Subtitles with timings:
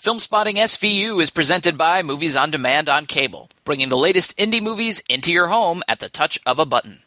[0.00, 5.02] Filmspotting SVU is presented by Movies on Demand on Cable, bringing the latest indie movies
[5.10, 7.00] into your home at the touch of a button.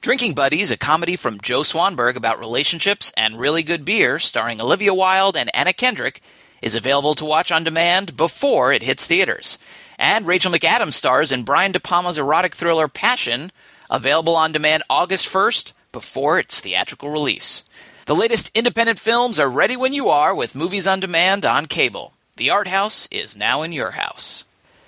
[0.00, 4.94] Drinking Buddies, a comedy from Joe Swanberg about relationships and really good beer, starring Olivia
[4.94, 6.20] Wilde and Anna Kendrick,
[6.62, 9.58] is available to watch on demand before it hits theaters.
[9.98, 13.50] And Rachel McAdams stars in Brian De Palma's erotic thriller Passion,
[13.90, 17.64] available on demand August 1st before its theatrical release.
[18.04, 22.12] The latest independent films are ready when you are with Movies on Demand on Cable.
[22.36, 24.44] The Art House is now in your house.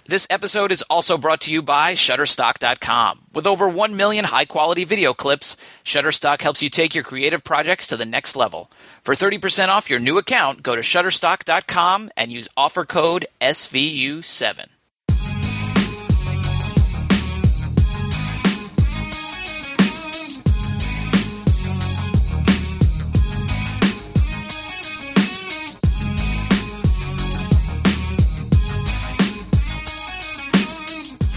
[0.06, 3.20] This episode is also brought to you by Shutterstock.com.
[3.32, 7.86] With over 1 million high quality video clips, Shutterstock helps you take your creative projects
[7.86, 8.70] to the next level.
[9.02, 14.66] For 30% off your new account, go to Shutterstock.com and use offer code SVU7.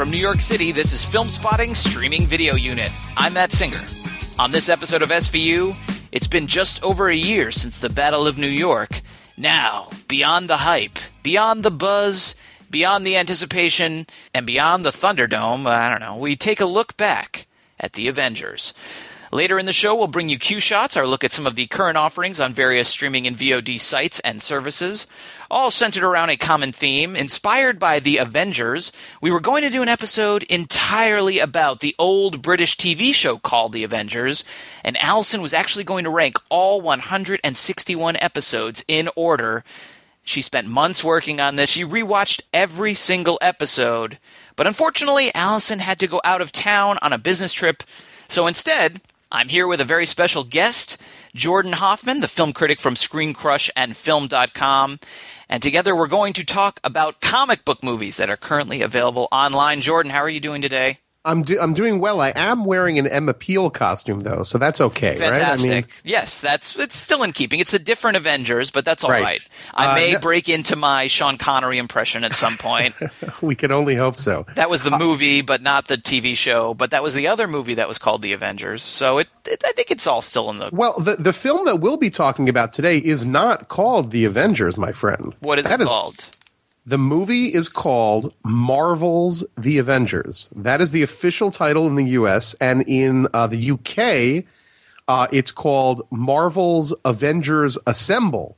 [0.01, 2.89] From New York City, this is Filmspotting Streaming Video Unit.
[3.15, 3.83] I'm Matt Singer.
[4.39, 5.75] On this episode of SVU,
[6.11, 9.01] it's been just over a year since the Battle of New York.
[9.37, 12.33] Now, beyond the hype, beyond the buzz,
[12.71, 17.45] beyond the anticipation, and beyond the Thunderdome, I don't know, we take a look back
[17.79, 18.73] at the Avengers.
[19.33, 21.65] Later in the show, we'll bring you Queue Shots, our look at some of the
[21.67, 25.07] current offerings on various streaming and VOD sites and services,
[25.49, 27.15] all centered around a common theme.
[27.15, 28.91] Inspired by The Avengers,
[29.21, 33.71] we were going to do an episode entirely about the old British TV show called
[33.71, 34.43] The Avengers,
[34.83, 39.63] and Allison was actually going to rank all 161 episodes in order.
[40.23, 41.69] She spent months working on this.
[41.69, 44.17] She rewatched every single episode.
[44.57, 47.83] But unfortunately, Allison had to go out of town on a business trip.
[48.27, 48.99] So instead,
[49.33, 50.97] I'm here with a very special guest,
[51.33, 54.99] Jordan Hoffman, the film critic from ScreenCrush and Film.com.
[55.47, 59.79] And together we're going to talk about comic book movies that are currently available online.
[59.79, 60.97] Jordan, how are you doing today?
[61.23, 62.19] I'm do- I'm doing well.
[62.19, 65.69] I am wearing an Emma Peel costume though, so that's okay, Fantastic.
[65.69, 65.77] right?
[65.77, 67.59] I mean, yes, that's it's still in keeping.
[67.59, 69.21] It's a different Avengers, but that's all right.
[69.23, 69.47] Right.
[69.75, 72.95] I Uh, may no- break into my Sean Connery impression at some point.
[73.41, 74.47] we can only hope so.
[74.55, 76.73] that was the movie, but not the TV show.
[76.73, 78.81] But that was the other movie that was called The Avengers.
[78.81, 80.69] So it, it I think it's all still in the.
[80.73, 84.75] Well, the the film that we'll be talking about today is not called The Avengers,
[84.75, 85.35] my friend.
[85.41, 86.29] What is That it called?
[86.85, 90.49] The movie is called Marvel's The Avengers.
[90.55, 92.55] That is the official title in the U.S.
[92.55, 94.45] and in uh, the U.K.
[95.07, 98.57] Uh, it's called Marvel's Avengers Assemble.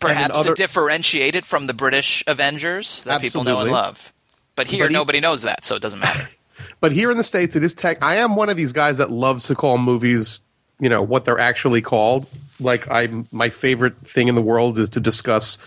[0.00, 4.12] Perhaps other- to differentiate it from the British Avengers that people know and love.
[4.56, 6.28] But here, But he- nobody knows that, so it doesn't matter.
[6.80, 7.98] But here in the states, it is tech.
[8.02, 10.40] I am one of these guys that loves to call movies,
[10.78, 12.26] you know, what they're actually called.
[12.60, 15.58] Like I, my favorite thing in the world is to discuss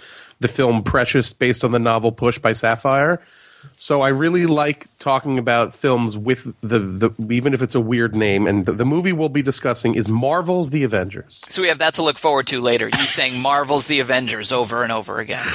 [0.41, 3.21] the film Precious, based on the novel Push by Sapphire.
[3.77, 8.15] So I really like talking about films with the, the even if it's a weird
[8.15, 8.45] name.
[8.47, 11.43] And the, the movie we'll be discussing is Marvel's The Avengers.
[11.49, 12.87] so we have that to look forward to later.
[12.87, 15.45] You saying Marvel's The Avengers over and over again.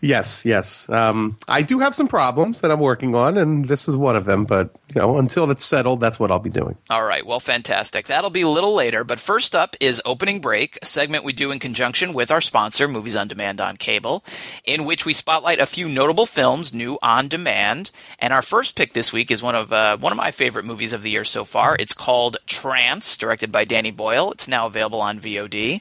[0.00, 0.88] Yes, yes.
[0.88, 4.24] Um, I do have some problems that I'm working on, and this is one of
[4.24, 4.44] them.
[4.44, 6.76] But you know, until it's settled, that's what I'll be doing.
[6.90, 8.06] All right, well, fantastic.
[8.06, 11.50] That'll be a little later, but first up is Opening Break, a segment we do
[11.50, 14.24] in conjunction with our sponsor, Movies on Demand on Cable,
[14.64, 17.53] in which we spotlight a few notable films new on demand.
[17.54, 20.92] And our first pick this week is one of uh, one of my favorite movies
[20.92, 21.76] of the year so far.
[21.78, 24.32] It's called Trance, directed by Danny Boyle.
[24.32, 25.80] It's now available on VOD.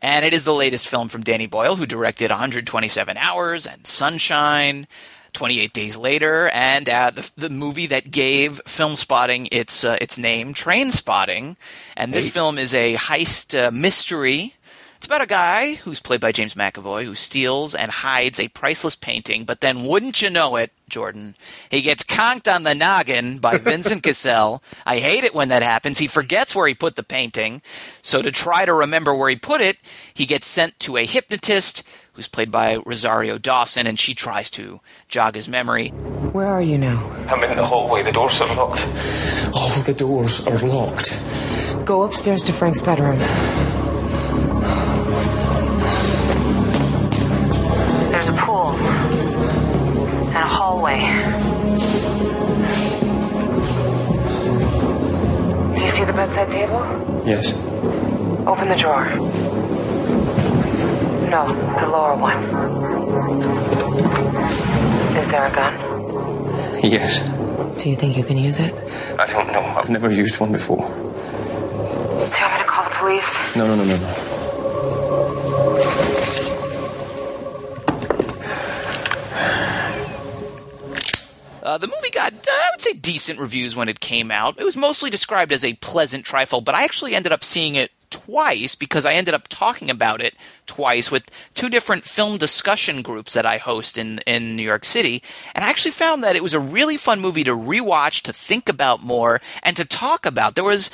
[0.00, 4.86] And it is the latest film from Danny Boyle, who directed 127 Hours and Sunshine,
[5.34, 10.54] 28 Days Later, and uh, the, the movie that gave Filmspotting its uh, its name,
[10.54, 11.56] Trainspotting.
[11.96, 14.54] And this film is a heist uh, mystery.
[15.04, 18.96] It's about a guy who's played by James McAvoy who steals and hides a priceless
[18.96, 21.36] painting, but then wouldn't you know it, Jordan,
[21.68, 24.62] he gets conked on the noggin by Vincent Cassel.
[24.86, 25.98] I hate it when that happens.
[25.98, 27.60] He forgets where he put the painting.
[28.00, 29.76] So to try to remember where he put it,
[30.14, 31.82] he gets sent to a hypnotist
[32.14, 35.88] who's played by Rosario Dawson, and she tries to jog his memory.
[35.88, 37.04] Where are you now?
[37.28, 38.04] I'm in the hallway.
[38.04, 38.80] The doors are locked.
[39.52, 41.12] All the doors are locked.
[41.84, 43.18] Go upstairs to Frank's bedroom.
[50.84, 51.00] Hallway.
[55.74, 56.82] Do you see the bedside table?
[57.24, 57.54] Yes.
[58.46, 59.08] Open the drawer.
[61.30, 61.46] No,
[61.80, 62.44] the lower one.
[65.16, 65.74] Is there a gun?
[66.82, 67.22] Yes.
[67.78, 68.74] Do you think you can use it?
[69.18, 69.60] I don't know.
[69.60, 70.76] I've never used one before.
[70.78, 73.56] Do you want me to call the police?
[73.56, 74.14] No, no, no, no, no.
[81.64, 84.60] Uh, the movie got, uh, I would say, decent reviews when it came out.
[84.60, 87.90] It was mostly described as a pleasant trifle, but I actually ended up seeing it
[88.10, 93.32] twice because I ended up talking about it twice with two different film discussion groups
[93.32, 95.22] that I host in in New York City,
[95.54, 98.68] and I actually found that it was a really fun movie to rewatch, to think
[98.68, 100.54] about more, and to talk about.
[100.54, 100.90] There was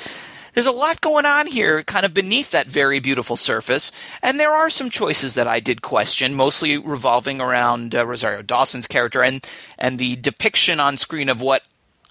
[0.53, 4.51] there's a lot going on here, kind of beneath that very beautiful surface, and there
[4.51, 9.45] are some choices that I did question, mostly revolving around uh, Rosario Dawson's character and
[9.77, 11.63] and the depiction on screen of what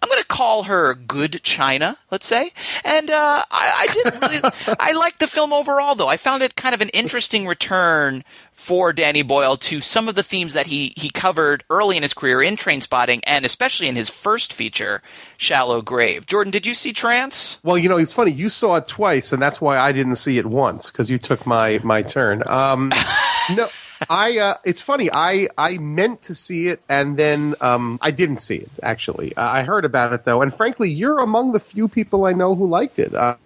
[0.03, 2.53] I'm going to call her good China, let's say.
[2.85, 6.09] And uh, I, I did really, I liked the film overall, though.
[6.09, 8.25] I found it kind of an interesting return
[8.61, 12.13] for Danny Boyle to some of the themes that he he covered early in his
[12.13, 15.03] career in Trainspotting, and especially in his first feature,
[15.39, 16.27] Shallow Grave.
[16.27, 17.59] Jordan, did you see Trance?
[17.63, 18.33] Well, you know, it's funny.
[18.33, 21.47] You saw it twice, and that's why I didn't see it once because you took
[21.47, 22.43] my my turn.
[22.47, 22.93] Um,
[23.57, 23.67] no,
[24.09, 24.39] I.
[24.39, 25.11] Uh, it's funny.
[25.13, 28.71] I I meant to see it, and then um, I didn't see it.
[28.83, 32.33] Actually, uh, I heard about it though, and frankly, you're among the few people I
[32.33, 33.15] know who liked it.
[33.15, 33.37] Uh,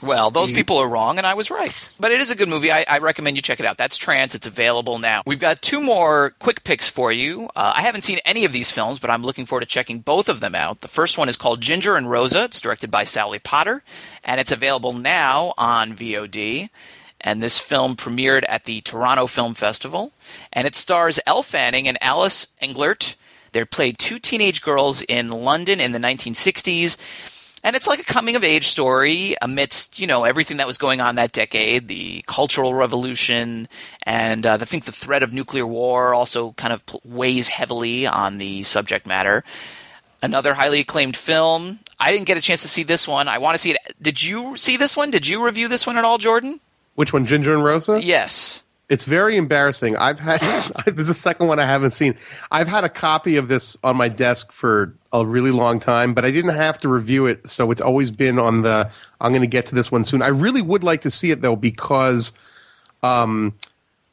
[0.00, 1.74] Well, those people are wrong, and I was right.
[1.98, 2.70] But it is a good movie.
[2.70, 3.76] I, I recommend you check it out.
[3.78, 4.36] That's Trance.
[4.36, 5.22] It's available now.
[5.26, 7.46] We've got two more quick picks for you.
[7.56, 10.28] Uh, I haven't seen any of these films, but I'm looking forward to checking both
[10.28, 10.82] of them out.
[10.82, 12.44] The first one is called Ginger and Rosa.
[12.44, 13.82] It's directed by Sally Potter,
[14.22, 16.70] and it's available now on VOD.
[17.20, 20.12] And this film premiered at the Toronto Film Festival,
[20.52, 23.16] and it stars Elle Fanning and Alice Englert.
[23.52, 26.96] They played two teenage girls in London in the 1960s.
[27.64, 31.00] And it's like a coming of age story amidst, you know, everything that was going
[31.00, 33.66] on that decade, the Cultural Revolution,
[34.04, 38.38] and uh, I think the threat of nuclear war also kind of weighs heavily on
[38.38, 39.42] the subject matter.
[40.22, 41.80] Another highly acclaimed film.
[41.98, 43.26] I didn't get a chance to see this one.
[43.26, 43.78] I want to see it.
[44.00, 45.10] Did you see this one?
[45.10, 46.60] Did you review this one at all, Jordan?
[46.98, 48.02] Which one, Ginger and Rosa?
[48.02, 48.64] Yes.
[48.88, 49.96] It's very embarrassing.
[49.96, 50.40] I've had
[50.86, 52.16] this is the second one I haven't seen.
[52.50, 56.24] I've had a copy of this on my desk for a really long time, but
[56.24, 58.90] I didn't have to review it, so it's always been on the.
[59.20, 60.22] I'm going to get to this one soon.
[60.22, 62.32] I really would like to see it though because,
[63.04, 63.54] um,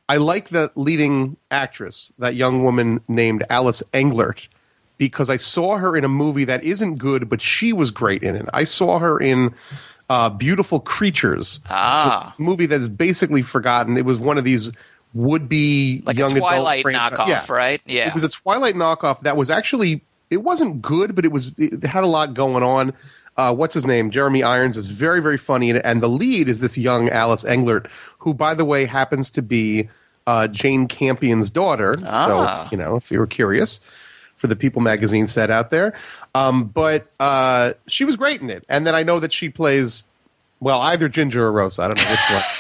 [0.08, 4.48] I like the leading actress, that young woman named Alice Englert,
[5.00, 8.36] because I saw her in a movie that isn't good, but she was great in
[8.36, 8.46] it.
[8.54, 9.56] I saw her in
[10.10, 12.30] uh, Beautiful Creatures, Ah.
[12.30, 13.98] It's a movie that is basically forgotten.
[13.98, 14.72] It was one of these
[15.14, 17.46] would-be Like young a Twilight adult knockoff, Yeah.
[17.50, 17.82] right?
[17.86, 18.08] Yeah.
[18.10, 21.84] It was a Twilight knockoff that was actually it wasn't good, but it was it
[21.84, 22.94] had a lot going on.
[23.38, 24.12] Uh, what's his name?
[24.12, 27.88] Jeremy Irons is very very funny, and, and the lead is this young Alice Englert,
[28.20, 29.88] who by the way happens to be
[30.28, 31.96] uh, Jane Campion's daughter.
[32.06, 32.66] Ah.
[32.68, 33.80] So you know if you were curious.
[34.38, 35.98] For the People magazine set out there,
[36.36, 40.06] um, but uh, she was great in it, and then I know that she plays
[40.62, 41.84] well, either Ginger or Rosa.
[41.84, 42.20] I don't know which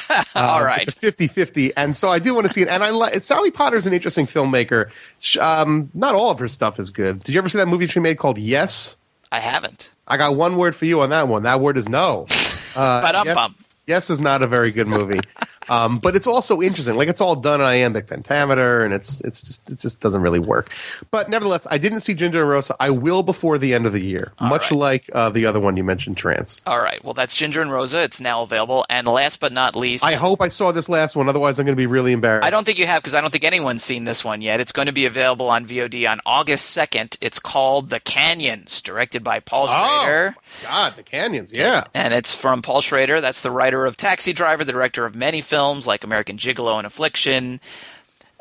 [0.09, 0.25] one.
[0.43, 0.85] All Um, right.
[0.85, 1.71] It's a 50-50.
[1.77, 2.67] And so I do want to see it.
[2.67, 4.91] And I like Sally Potter's an interesting filmmaker.
[5.19, 7.23] Sh- Um, not all of her stuff is good.
[7.23, 8.97] Did you ever see that movie she made called Yes?
[9.31, 9.91] I haven't.
[10.07, 11.43] I got one word for you on that one.
[11.43, 12.25] That word is no.
[12.75, 13.35] Uh, Ba-dum-bum.
[13.35, 13.55] yes,
[13.87, 15.21] yes is not a very good movie.
[15.69, 16.95] um, but it's also interesting.
[16.95, 20.39] Like it's all done in iambic pentameter, and it's it's just it just doesn't really
[20.39, 20.71] work.
[21.11, 22.75] But nevertheless, I didn't see Ginger and Rosa.
[22.79, 24.77] I will before the end of the year, much right.
[24.77, 26.61] like uh, the other one you mentioned, Trance.
[26.67, 27.03] All right.
[27.03, 28.01] Well, that's Ginger and Rosa.
[28.01, 28.85] It's now available.
[28.89, 31.29] And last but not least, I hope I saw this last one.
[31.29, 32.45] Otherwise, I'm going to be really embarrassed.
[32.45, 34.59] I don't think you have because I don't think anyone's seen this one yet.
[34.59, 37.17] It's going to be available on VOD on August 2nd.
[37.21, 40.35] It's called The Canyons, directed by Paul Schrader.
[40.37, 41.85] Oh, God, the canyons, yeah.
[41.93, 43.21] And it's from Paul Schrader.
[43.21, 45.54] That's the writer of Taxi Driver, the director of many films
[45.87, 47.59] like American Gigolo and Affliction.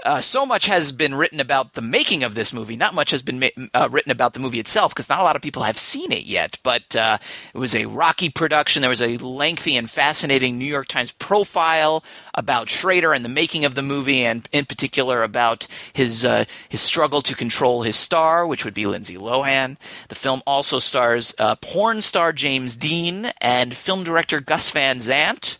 [0.04, 2.76] uh, so much has been written about the making of this movie.
[2.76, 5.36] Not much has been ma- uh, written about the movie itself because not a lot
[5.36, 6.58] of people have seen it yet.
[6.62, 7.16] But uh,
[7.54, 8.82] it was a rocky production.
[8.82, 12.04] There was a lengthy and fascinating New York Times profile
[12.34, 16.82] about Schrader and the making of the movie, and in particular about his uh, his
[16.82, 19.78] struggle to control his star, which would be Lindsay Lohan.
[20.08, 25.58] The film also stars porn star James Deen and film director Gus Van Sant.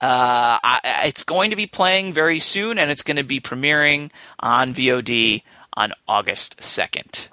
[0.00, 4.10] Uh, I, it's going to be playing very soon, and it's going to be premiering
[4.38, 5.42] on VOD
[5.74, 7.28] on August 2nd.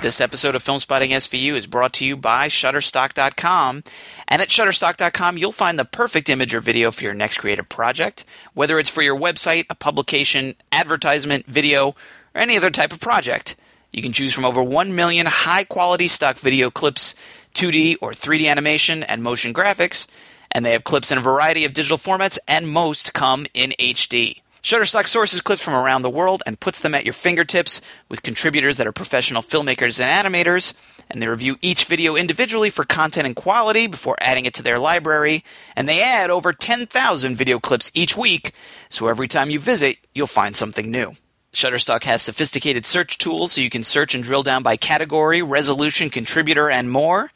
[0.00, 3.82] This episode of Filmspotting SVU is brought to you by Shutterstock.com.
[4.28, 8.24] And at Shutterstock.com, you'll find the perfect image or video for your next creative project,
[8.54, 11.90] whether it's for your website, a publication, advertisement, video,
[12.34, 13.56] or any other type of project.
[13.92, 17.14] You can choose from over 1 million high quality stock video clips,
[17.54, 20.06] 2D or 3D animation, and motion graphics
[20.52, 24.40] and they have clips in a variety of digital formats, and most come in HD.
[24.62, 28.76] Shutterstock sources clips from around the world and puts them at your fingertips with contributors
[28.76, 30.74] that are professional filmmakers and animators,
[31.08, 34.78] and they review each video individually for content and quality before adding it to their
[34.78, 35.44] library,
[35.76, 38.52] and they add over 10,000 video clips each week,
[38.88, 41.14] so every time you visit, you'll find something new.
[41.52, 46.10] Shutterstock has sophisticated search tools so you can search and drill down by category, resolution,
[46.10, 47.30] contributor, and more.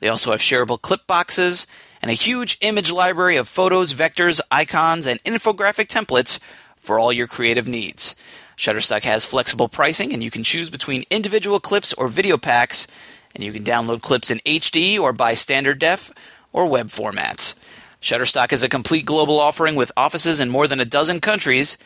[0.00, 1.66] They also have shareable clip boxes
[2.02, 6.38] and a huge image library of photos, vectors, icons, and infographic templates
[6.76, 8.14] for all your creative needs.
[8.56, 12.86] Shutterstock has flexible pricing, and you can choose between individual clips or video packs,
[13.34, 16.10] and you can download clips in HD or by standard def
[16.52, 17.54] or web formats.
[18.00, 21.76] Shutterstock is a complete global offering with offices in more than a dozen countries,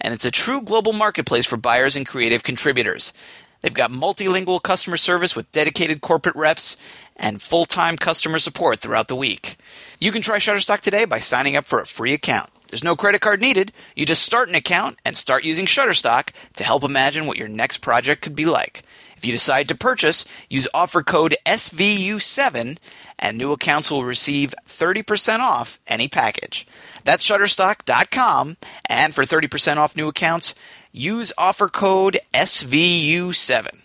[0.00, 3.12] and it's a true global marketplace for buyers and creative contributors.
[3.60, 6.76] They've got multilingual customer service with dedicated corporate reps
[7.16, 9.56] and full time customer support throughout the week.
[9.98, 12.50] You can try Shutterstock today by signing up for a free account.
[12.68, 13.72] There's no credit card needed.
[13.94, 17.78] You just start an account and start using Shutterstock to help imagine what your next
[17.78, 18.82] project could be like.
[19.16, 22.76] If you decide to purchase, use offer code SVU7
[23.18, 26.66] and new accounts will receive 30% off any package.
[27.04, 28.56] That's shutterstock.com
[28.88, 30.54] and for 30% off new accounts,
[30.92, 33.82] use offer code SVU7.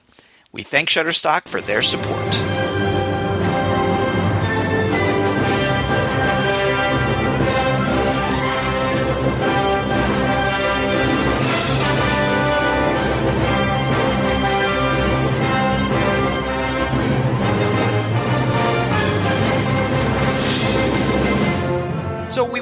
[0.52, 2.51] We thank Shutterstock for their support.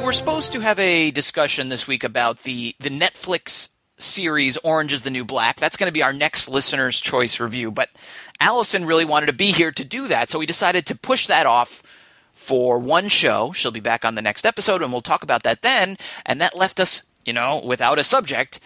[0.09, 5.03] Were supposed to have a discussion this week about the the Netflix series Orange is
[5.03, 5.57] the New Black.
[5.57, 7.91] That's going to be our next listener's choice review, but
[8.39, 11.45] Allison really wanted to be here to do that, so we decided to push that
[11.45, 11.83] off
[12.31, 13.51] for one show.
[13.51, 16.57] She'll be back on the next episode and we'll talk about that then, and that
[16.57, 18.59] left us, you know, without a subject.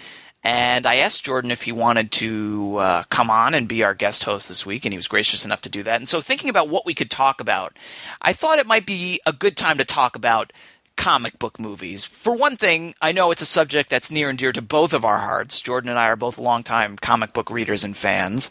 [0.45, 4.23] And I asked Jordan if he wanted to uh, come on and be our guest
[4.23, 6.00] host this week, and he was gracious enough to do that.
[6.00, 7.77] And so, thinking about what we could talk about,
[8.21, 10.53] I thought it might be a good time to talk about
[10.95, 12.03] comic book movies.
[12.03, 15.05] For one thing, I know it's a subject that's near and dear to both of
[15.05, 15.62] our hearts.
[15.62, 18.50] Jordan and I are both longtime comic book readers and fans.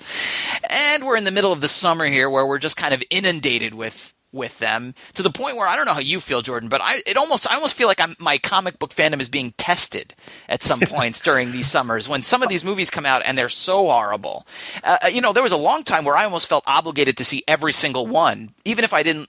[0.71, 3.75] And we're in the middle of the summer here where we're just kind of inundated
[3.75, 6.81] with with them to the point where I don't know how you feel, Jordan, but
[6.83, 10.15] I it almost I almost feel like I'm, my comic book fandom is being tested
[10.49, 13.51] at some points during these summers when some of these movies come out and they're
[13.51, 14.47] so horrible.
[14.83, 17.45] Uh, you know, there was a long time where I almost felt obligated to see
[17.47, 19.29] every single one, even if I didn't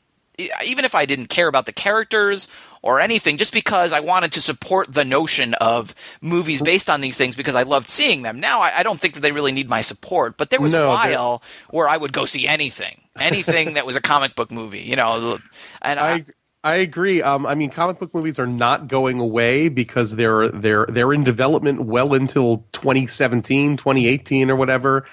[0.66, 2.48] even if I didn't care about the characters
[2.84, 7.18] or anything, just because I wanted to support the notion of movies based on these
[7.18, 8.40] things because I loved seeing them.
[8.40, 10.86] Now I, I don't think that they really need my support, but there was no,
[10.86, 14.82] a while where I would go see anything, anything that was a comic book movie,
[14.82, 15.40] you know.
[15.82, 16.26] And I, I
[16.66, 17.22] I agree.
[17.22, 21.24] Um, I mean, comic book movies are not going away because they're they're they're in
[21.24, 25.06] development well until 2017, 2018, or whatever.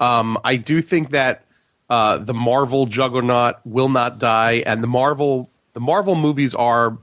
[0.00, 1.44] Um, I do think that
[1.90, 6.98] uh, the Marvel juggernaut will not die, and the Marvel the Marvel movies are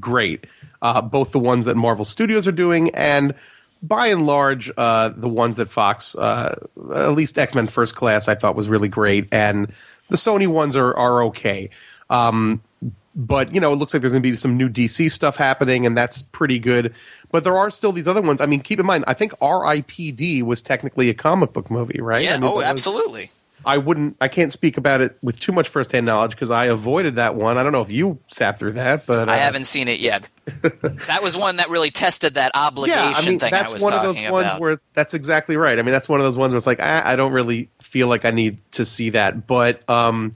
[0.00, 0.46] great.
[0.82, 3.34] Uh, both the ones that Marvel Studios are doing and
[3.84, 6.54] by and large, uh, the ones that Fox, uh,
[6.94, 9.72] at least X Men First Class, I thought was really great, and
[10.08, 11.70] the Sony ones are are okay.
[12.08, 12.62] Um,
[13.14, 15.86] but you know, it looks like there's going to be some new DC stuff happening,
[15.86, 16.94] and that's pretty good.
[17.30, 18.40] But there are still these other ones.
[18.40, 20.42] I mean, keep in mind, I think R.I.P.D.
[20.42, 22.24] was technically a comic book movie, right?
[22.24, 22.36] Yeah.
[22.36, 23.30] I mean, oh, absolutely.
[23.66, 24.16] I wouldn't.
[24.20, 27.58] I can't speak about it with too much firsthand knowledge because I avoided that one.
[27.58, 30.28] I don't know if you sat through that, but uh, I haven't seen it yet.
[30.62, 33.50] that was one that really tested that obligation yeah, I mean, thing.
[33.50, 34.32] That's I one of those about.
[34.32, 35.78] ones where that's exactly right.
[35.78, 38.08] I mean, that's one of those ones where it's like I, I don't really feel
[38.08, 40.32] like I need to see that, but um,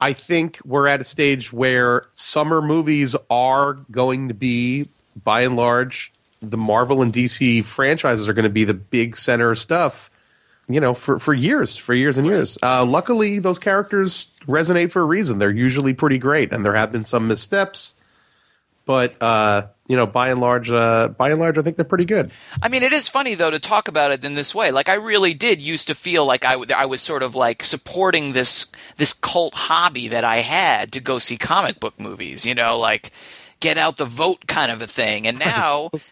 [0.00, 4.86] I think we're at a stage where summer movies are going to be,
[5.22, 9.54] by and large, the Marvel and DC franchises are going to be the big center
[9.54, 10.10] stuff.
[10.66, 12.56] You know, for for years, for years and years.
[12.62, 15.38] Uh, luckily, those characters resonate for a reason.
[15.38, 17.94] They're usually pretty great, and there have been some missteps,
[18.86, 22.06] but uh, you know, by and large, uh, by and large, I think they're pretty
[22.06, 22.30] good.
[22.62, 24.70] I mean, it is funny though to talk about it in this way.
[24.70, 27.62] Like, I really did used to feel like I, w- I was sort of like
[27.62, 32.46] supporting this this cult hobby that I had to go see comic book movies.
[32.46, 33.12] You know, like
[33.60, 35.26] get out the vote kind of a thing.
[35.26, 36.10] And now, Let's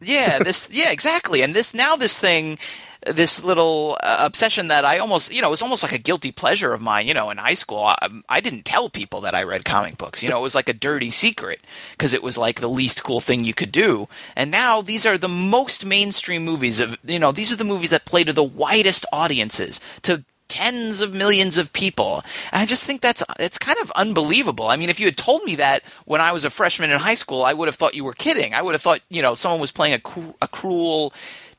[0.00, 1.42] yeah, this, yeah, exactly.
[1.42, 2.58] And this now this thing.
[3.06, 6.32] This little uh, obsession that I almost, you know, it was almost like a guilty
[6.32, 7.06] pleasure of mine.
[7.06, 7.96] You know, in high school, I,
[8.28, 10.22] I didn't tell people that I read comic books.
[10.22, 13.20] You know, it was like a dirty secret because it was like the least cool
[13.20, 14.08] thing you could do.
[14.34, 17.90] And now these are the most mainstream movies of, you know, these are the movies
[17.90, 22.22] that play to the widest audiences, to tens of millions of people.
[22.52, 24.68] And I just think that's it's kind of unbelievable.
[24.68, 27.16] I mean, if you had told me that when I was a freshman in high
[27.16, 28.54] school, I would have thought you were kidding.
[28.54, 31.12] I would have thought, you know, someone was playing a, cru- a cruel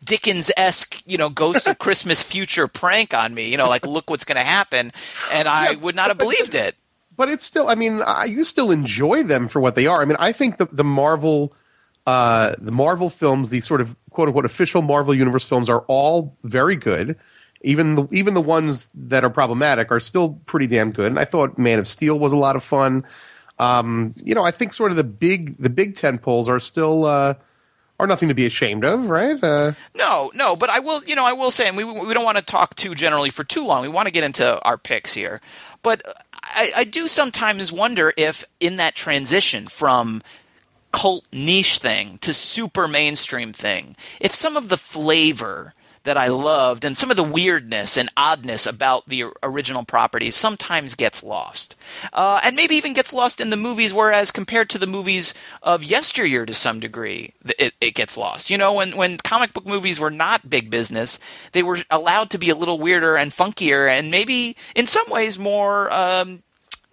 [0.06, 3.50] Dickens esque, you know, Ghost of Christmas Future prank on me.
[3.50, 4.92] You know, like look what's going to happen,
[5.34, 6.76] and I Yeah, would not have believed it.
[7.18, 10.06] but it's still i mean I, you still enjoy them for what they are i
[10.06, 11.54] mean i think the, the marvel
[12.08, 16.36] uh, the marvel films the sort of quote unquote official marvel universe films are all
[16.44, 17.16] very good
[17.62, 21.26] even the even the ones that are problematic are still pretty damn good and i
[21.26, 23.04] thought man of steel was a lot of fun
[23.60, 27.06] um, you know i think sort of the big the big tent poles are still
[27.06, 27.34] uh,
[28.00, 31.26] are nothing to be ashamed of right uh, No, no, but I will, you know,
[31.26, 33.82] I will say, and we we don't want to talk too generally for too long.
[33.82, 35.42] We want to get into our picks here,
[35.82, 36.02] but
[36.44, 40.22] I, I do sometimes wonder if in that transition from
[40.92, 45.74] cult niche thing to super mainstream thing, if some of the flavor
[46.06, 50.96] that I loved and some of the weirdness and oddness about the original properties sometimes
[50.96, 51.76] gets lost.
[52.14, 55.84] Uh, and maybe even gets lost in the movies, whereas compared to the movies of
[55.84, 58.50] yesteryear to some degree, it, it gets lost.
[58.50, 61.20] You know, when, when comic book movies were not big business,
[61.52, 65.38] they were allowed to be a little weirder and funkier and maybe in some ways
[65.38, 66.44] more, um,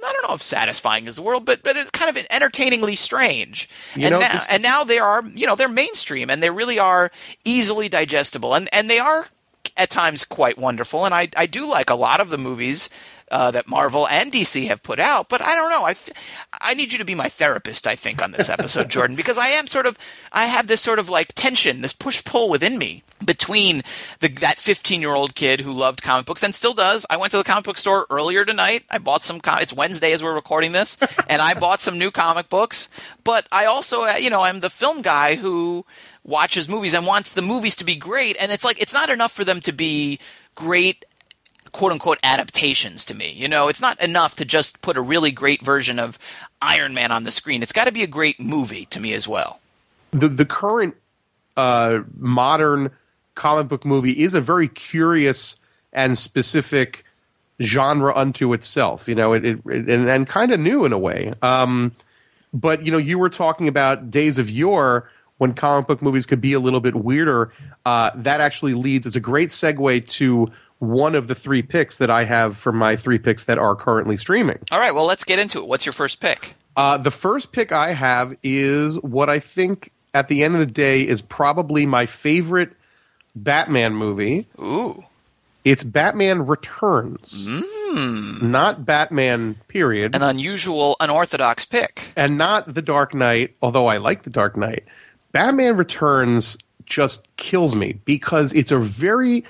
[0.04, 3.68] I don't know if satisfying is the word, but but it's kind of entertainingly strange.
[3.94, 6.78] You and know, now and now they are you know they're mainstream and they really
[6.78, 7.10] are
[7.44, 9.28] easily digestible and and they are
[9.76, 11.04] at times quite wonderful.
[11.04, 12.90] And I I do like a lot of the movies.
[13.32, 15.84] Uh, that Marvel and DC have put out, but I don't know.
[15.84, 16.10] I, f-
[16.60, 17.86] I need you to be my therapist.
[17.86, 19.98] I think on this episode, Jordan, because I am sort of
[20.30, 23.84] I have this sort of like tension, this push pull within me between
[24.20, 27.06] the, that 15 year old kid who loved comic books and still does.
[27.08, 28.84] I went to the comic book store earlier tonight.
[28.90, 29.40] I bought some.
[29.40, 32.88] Com- it's Wednesday as we're recording this, and I bought some new comic books.
[33.24, 35.86] But I also, uh, you know, I'm the film guy who
[36.22, 38.36] watches movies and wants the movies to be great.
[38.38, 40.18] And it's like it's not enough for them to be
[40.54, 41.04] great
[41.72, 43.32] quote unquote adaptations to me.
[43.32, 46.18] You know, it's not enough to just put a really great version of
[46.60, 47.62] Iron Man on the screen.
[47.62, 49.60] It's got to be a great movie to me as well.
[50.12, 50.94] the the current
[51.56, 52.90] uh, modern
[53.34, 55.56] comic book movie is a very curious
[55.92, 57.04] and specific
[57.60, 59.08] genre unto itself.
[59.08, 61.32] You know, it, it, it and, and kind of new in a way.
[61.42, 61.92] Um,
[62.52, 66.40] but you know, you were talking about days of yore when comic book movies could
[66.40, 67.50] be a little bit weirder.
[67.84, 70.48] Uh, that actually leads as a great segue to
[70.82, 74.16] one of the three picks that I have for my three picks that are currently
[74.16, 74.58] streaming.
[74.72, 75.68] All right, well, let's get into it.
[75.68, 76.54] What's your first pick?
[76.76, 80.66] Uh, the first pick I have is what I think at the end of the
[80.66, 82.72] day is probably my favorite
[83.36, 84.48] Batman movie.
[84.60, 85.04] Ooh.
[85.64, 87.46] It's Batman Returns,
[88.42, 89.54] not Batman.
[89.68, 92.08] Period, An unusual, unorthodox pick.
[92.16, 93.54] and not The Dark Knight.
[93.62, 94.84] Although I like The Dark Knight,
[95.30, 99.44] Batman Returns just kills me because it's a very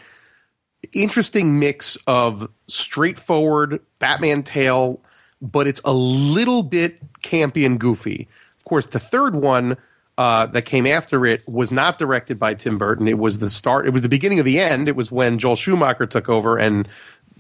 [0.93, 5.01] interesting mix of straightforward Batman tale,
[5.41, 8.29] but it's a little bit campy and goofy.
[8.59, 9.77] Of course, the third one
[10.19, 13.09] uh, that came after it was not directed by Tim Burton.
[13.09, 13.87] It was the start.
[13.87, 14.89] It was the beginning of the end.
[14.89, 16.87] It was when Joel Schumacher took over and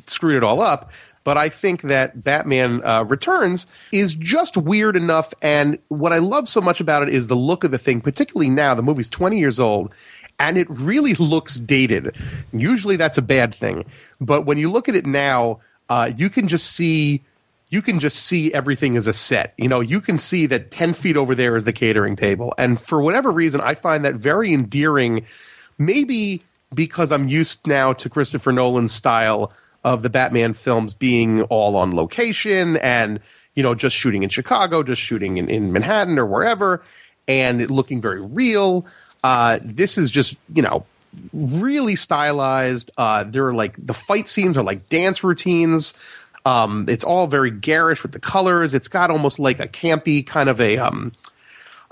[0.07, 0.91] screwed it all up.
[1.25, 5.33] But I think that Batman uh, Returns is just weird enough.
[5.43, 8.51] And what I love so much about it is the look of the thing, particularly
[8.51, 8.75] now.
[8.75, 9.95] The movie's 20 years old
[10.43, 12.17] and it really looks dated.
[12.53, 13.85] Usually that's a bad thing.
[14.21, 17.23] But when you look at it now, uh, you can just see.
[17.71, 19.55] You can just see everything as a set.
[19.57, 22.53] You know, you can see that 10 feet over there is the catering table.
[22.59, 25.25] And for whatever reason, I find that very endearing.
[25.79, 26.43] Maybe
[26.75, 31.97] because I'm used now to Christopher Nolan's style of the Batman films being all on
[31.97, 33.21] location and,
[33.55, 36.83] you know, just shooting in Chicago, just shooting in, in Manhattan or wherever,
[37.27, 38.87] and looking very real.
[39.23, 40.85] Uh, this is just, you know,
[41.33, 42.91] really stylized.
[42.97, 45.95] Uh, there are like the fight scenes are like dance routines.
[46.45, 48.75] Um, it's all very garish with the colors.
[48.75, 51.13] It's got almost like a campy kind of a um,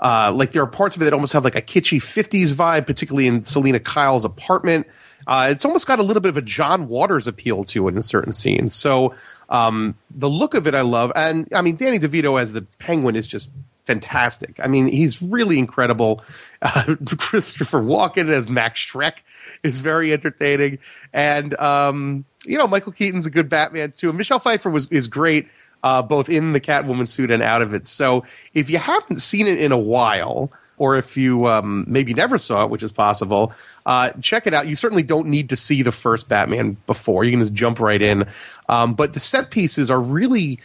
[0.01, 2.87] Uh, like there are parts of it that almost have like a kitschy 50s vibe,
[2.87, 4.87] particularly in Selina Kyle's apartment.
[5.27, 8.01] Uh, it's almost got a little bit of a John Waters appeal to it in
[8.01, 8.73] certain scenes.
[8.73, 9.13] So
[9.49, 11.11] um, the look of it, I love.
[11.15, 13.51] And I mean, Danny DeVito as the Penguin is just
[13.91, 14.59] fantastic.
[14.63, 16.23] I mean, he's really incredible.
[16.63, 19.23] Uh, Christopher Walken as Max Shreck
[19.63, 20.77] is very entertaining,
[21.11, 24.13] and um, you know Michael Keaton's a good Batman too.
[24.13, 25.47] Michelle Pfeiffer was is great.
[25.83, 27.87] Uh, both in the Catwoman suit and out of it.
[27.87, 28.23] So,
[28.53, 32.63] if you haven't seen it in a while, or if you um, maybe never saw
[32.63, 33.53] it, which is possible,
[33.87, 34.67] uh, check it out.
[34.67, 37.23] You certainly don't need to see the first Batman before.
[37.23, 38.27] You can just jump right in.
[38.69, 40.59] Um, but the set pieces are really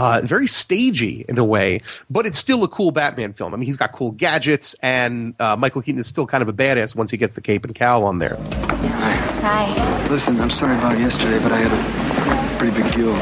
[0.00, 3.52] uh, very stagey in a way, but it's still a cool Batman film.
[3.52, 6.54] I mean, he's got cool gadgets, and uh, Michael Keaton is still kind of a
[6.54, 8.36] badass once he gets the cape and cowl on there.
[8.40, 9.66] Hi.
[9.66, 10.08] Hi.
[10.08, 13.12] Listen, I'm sorry about yesterday, but I had a pretty big deal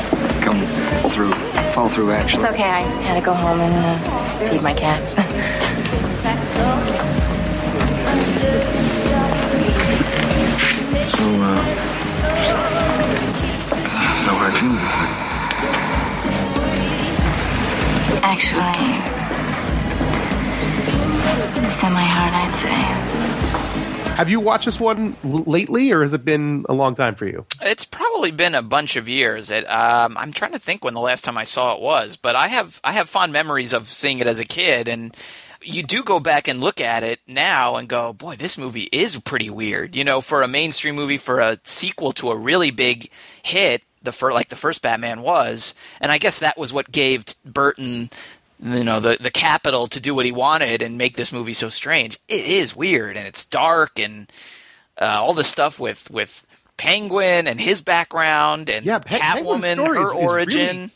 [0.41, 0.65] come
[1.11, 1.33] through,
[1.73, 2.45] fall through, actually.
[2.45, 2.63] It's okay.
[2.63, 5.03] I had to go home and uh, feed my cat.
[11.09, 11.57] So, uh,
[14.27, 15.38] no hard feelings then.
[18.23, 19.19] Actually,
[21.69, 23.29] semi-hard, I'd say.
[24.17, 27.47] Have you watched this one lately, or has it been a long time for you?
[27.63, 29.53] It's probably been a bunch of years.
[29.53, 32.35] It, um, I'm trying to think when the last time I saw it was, but
[32.35, 35.17] I have I have fond memories of seeing it as a kid, and
[35.63, 39.19] you do go back and look at it now and go, boy, this movie is
[39.21, 39.95] pretty weird.
[39.95, 43.11] You know, for a mainstream movie, for a sequel to a really big
[43.45, 47.25] hit, the fir- like the first Batman was, and I guess that was what gave
[47.45, 48.11] Burton
[48.61, 51.69] you know the the capital to do what he wanted and make this movie so
[51.69, 52.19] strange.
[52.29, 54.31] It is weird and it's dark and
[55.01, 56.45] uh, all the stuff with with
[56.77, 60.91] Penguin and his background and Yeah, Pe- Catwoman, her is- is really- origin.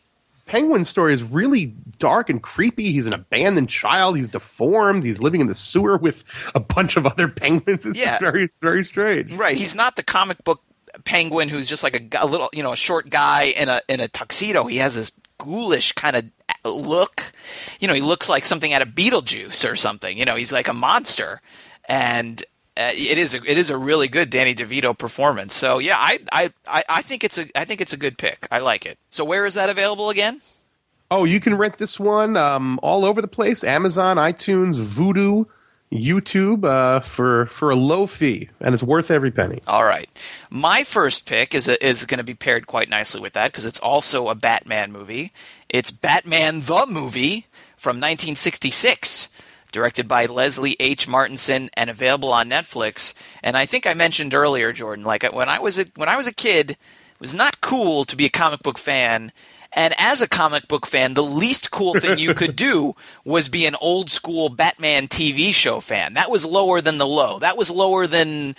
[0.47, 1.67] Penguin's story is really
[1.99, 2.93] dark and creepy.
[2.93, 4.17] He's an abandoned child.
[4.17, 5.05] He's deformed.
[5.05, 7.87] He's living in the sewer with a bunch of other penguins.
[7.87, 8.19] It's Yeah.
[8.19, 9.33] very, very strange.
[9.33, 10.61] Right, he's not the comic book
[11.05, 14.01] Penguin who's just like a, a little, you know, a short guy in a in
[14.01, 14.67] a tuxedo.
[14.67, 16.25] He has this ghoulish kind of
[16.65, 17.33] look.
[17.81, 20.17] You know, he looks like something out of Beetlejuice or something.
[20.17, 21.41] You know, he's like a monster,
[21.89, 22.43] and
[22.77, 25.55] uh, it is a, it is a really good Danny DeVito performance.
[25.55, 28.47] So yeah, I, I I I think it's a I think it's a good pick.
[28.51, 28.99] I like it.
[29.11, 30.41] So where is that available again?
[31.11, 35.47] Oh, you can rent this one um, all over the place: Amazon, iTunes, Vudu,
[35.93, 39.61] YouTube uh, for for a low fee, and it's worth every penny.
[39.67, 40.09] All right.
[40.51, 43.67] My first pick is a, is going to be paired quite nicely with that because
[43.67, 45.33] it's also a Batman movie.
[45.69, 49.29] It's Batman the movie from 1966,
[49.71, 51.07] directed by Leslie H.
[51.07, 53.13] Martinson and available on Netflix.
[53.43, 56.27] And I think I mentioned earlier, Jordan, like when I was a, when I was
[56.27, 59.33] a kid, it was not cool to be a comic book fan.
[59.75, 63.67] And as a comic book fan, the least cool thing you could do was be
[63.67, 66.15] an old school Batman TV show fan.
[66.15, 67.39] That was lower than the low.
[67.39, 68.55] That was lower than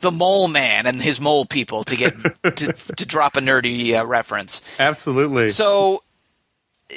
[0.00, 4.06] the Mole Man and his mole people to get to, to drop a nerdy uh,
[4.06, 4.62] reference.
[4.78, 5.48] Absolutely.
[5.48, 6.02] So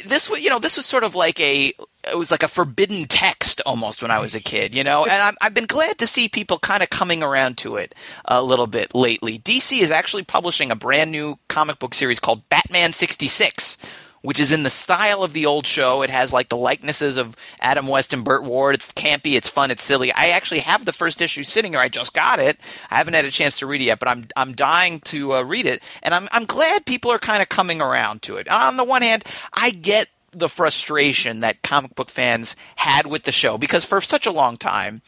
[0.05, 1.73] this was, you know, this was sort of like a,
[2.09, 5.21] it was like a forbidden text almost when I was a kid, you know, and
[5.21, 7.93] I'm, I've been glad to see people kind of coming around to it
[8.25, 9.39] a little bit lately.
[9.39, 13.77] DC is actually publishing a brand new comic book series called Batman 66.
[14.21, 16.01] Which is in the style of the old show.
[16.03, 18.75] It has like the likenesses of Adam West and Burt Ward.
[18.75, 20.13] It's campy, it's fun, it's silly.
[20.13, 21.81] I actually have the first issue sitting here.
[21.81, 22.57] I just got it.
[22.91, 25.41] I haven't had a chance to read it yet, but I'm I'm dying to uh,
[25.43, 28.47] read it, and I'm I'm glad people are kind of coming around to it.
[28.49, 33.31] On the one hand, I get the frustration that comic book fans had with the
[33.31, 35.01] show because for such a long time,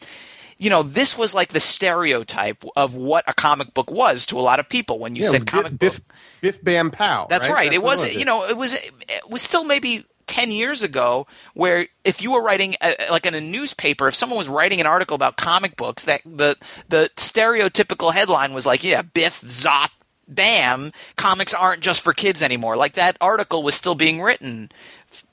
[0.58, 4.42] you know, this was like the stereotype of what a comic book was to a
[4.42, 6.02] lot of people when you Yeah, said comic Biff, book.
[6.44, 7.26] Biff, Bam Pow.
[7.30, 7.72] That's right.
[7.72, 11.86] It what was, you know, it was it was still maybe 10 years ago where
[12.04, 15.14] if you were writing uh like in a newspaper if someone was writing an article
[15.14, 16.56] about comic books that the
[16.90, 19.90] the stereotypical headline was like yeah biff zot
[20.26, 24.70] bam comics aren't just for kids anymore like that article was still being written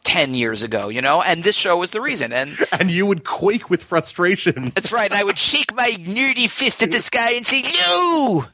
[0.03, 3.23] 10 years ago you know and this show was the reason and and you would
[3.23, 4.71] quake with frustration.
[4.75, 5.09] that's right.
[5.09, 8.45] And I would shake my nerdy fist at the sky and say, no,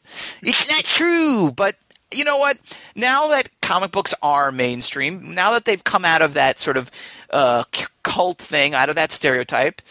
[0.41, 1.51] it's not true.
[1.51, 1.75] But
[2.13, 2.57] you know what?
[2.95, 6.91] Now that comic books are mainstream, now that they've come out of that sort of
[7.29, 7.63] uh,
[8.03, 9.81] cult thing, out of that stereotype,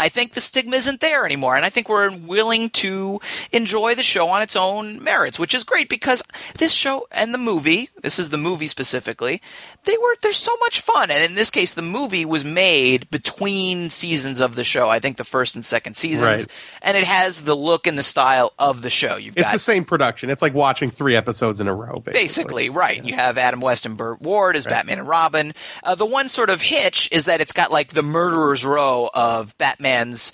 [0.00, 1.56] I think the stigma isn't there anymore.
[1.56, 3.20] And I think we're willing to
[3.52, 6.22] enjoy the show on its own merits, which is great because
[6.56, 9.42] this show and the movie, this is the movie specifically,
[9.84, 11.10] they were, they're so much fun.
[11.10, 14.88] And in this case, the movie was made between seasons of the show.
[14.88, 16.42] I think the first and second seasons.
[16.42, 16.46] Right.
[16.82, 19.16] And it has the look and the style of the show.
[19.16, 20.30] You've It's got the same production.
[20.30, 22.12] It's like watching three episodes in a row, basically.
[22.12, 23.04] Basically, right.
[23.04, 25.52] You have Adam West and Burt Ward as Batman and Robin.
[25.84, 29.56] Uh, the one sort of hitch is that it's got like the murderer's row of
[29.90, 30.32] Batman's,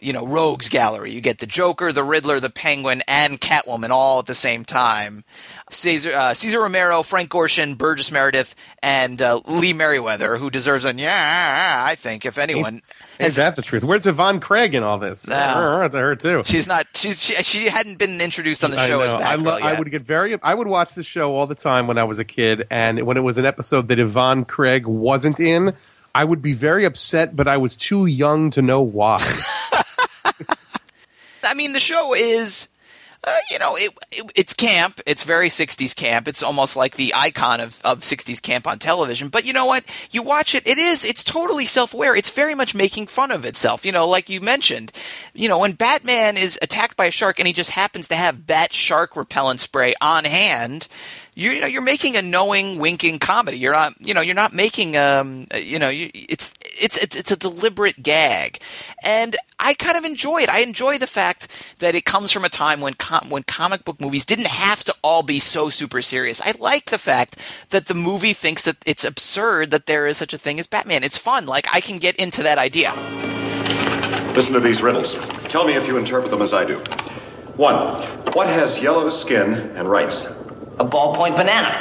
[0.00, 1.10] you know, rogues gallery.
[1.10, 5.24] You get the Joker, the Riddler, the Penguin, and Catwoman all at the same time.
[5.70, 10.94] Caesar, uh, Cesar Romero, Frank Gorshin, Burgess Meredith, and uh, Lee Meriwether, who deserves a
[10.94, 12.80] yeah, I think, if anyone.
[13.18, 13.84] Is that the truth?
[13.84, 15.26] Where's Yvonne Craig in all this?
[15.26, 15.88] No.
[15.90, 16.42] to her too.
[16.44, 16.86] She's not.
[16.94, 19.18] She's she, she hadn't been introduced on the show as know.
[19.18, 19.58] I, lo-.
[19.60, 20.40] I would get very.
[20.42, 23.16] I would watch the show all the time when I was a kid, and when
[23.16, 25.74] it was an episode that Yvonne Craig wasn't in,
[26.18, 27.36] I would be very upset.
[27.36, 29.22] But I was too young to know why.
[31.44, 32.68] I mean, the show is,
[33.22, 35.00] uh, you know, it, it, it's camp.
[35.06, 36.26] It's very 60s camp.
[36.26, 39.28] It's almost like the icon of, of 60s camp on television.
[39.28, 39.84] But you know what?
[40.10, 42.16] You watch it, it is, it's totally self aware.
[42.16, 43.86] It's very much making fun of itself.
[43.86, 44.90] You know, like you mentioned,
[45.34, 48.44] you know, when Batman is attacked by a shark and he just happens to have
[48.44, 50.88] bat shark repellent spray on hand,
[51.38, 53.58] you, you know, you're making a knowing, winking comedy.
[53.58, 57.30] You're not, you know, you're not making, um, you know, you, it's, it's, it's, it's
[57.30, 58.58] a deliberate gag.
[59.04, 60.48] And I kind of enjoy it.
[60.48, 61.46] I enjoy the fact
[61.78, 64.94] that it comes from a time when com- when comic book movies didn't have to
[65.00, 66.42] all be so super serious.
[66.42, 67.38] I like the fact
[67.70, 71.04] that the movie thinks that it's absurd that there is such a thing as Batman.
[71.04, 71.46] It's fun.
[71.46, 72.94] Like I can get into that idea.
[74.34, 75.14] Listen to these riddles.
[75.44, 76.78] Tell me if you interpret them as I do.
[77.54, 80.26] One, what has yellow skin and rights?
[80.80, 81.74] A ballpoint banana.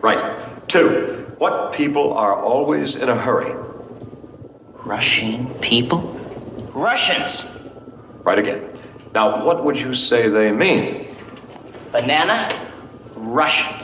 [0.00, 0.68] Right.
[0.68, 3.54] Two, what people are always in a hurry?
[4.84, 6.00] Russian people?
[6.72, 7.44] Russians.
[8.22, 8.70] Right again.
[9.14, 11.14] Now, what would you say they mean?
[11.92, 12.48] Banana?
[13.14, 13.74] Russian.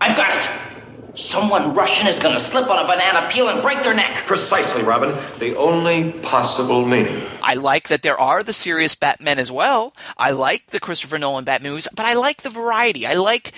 [0.00, 0.50] I've got it.
[1.16, 4.16] Someone Russian is gonna slip on a banana peel and break their neck.
[4.26, 5.16] Precisely, Robin.
[5.38, 7.22] The only possible meaning.
[7.40, 9.94] I like that there are the serious Batmen as well.
[10.18, 13.06] I like the Christopher Nolan Batman movies, but I like the variety.
[13.06, 13.52] I like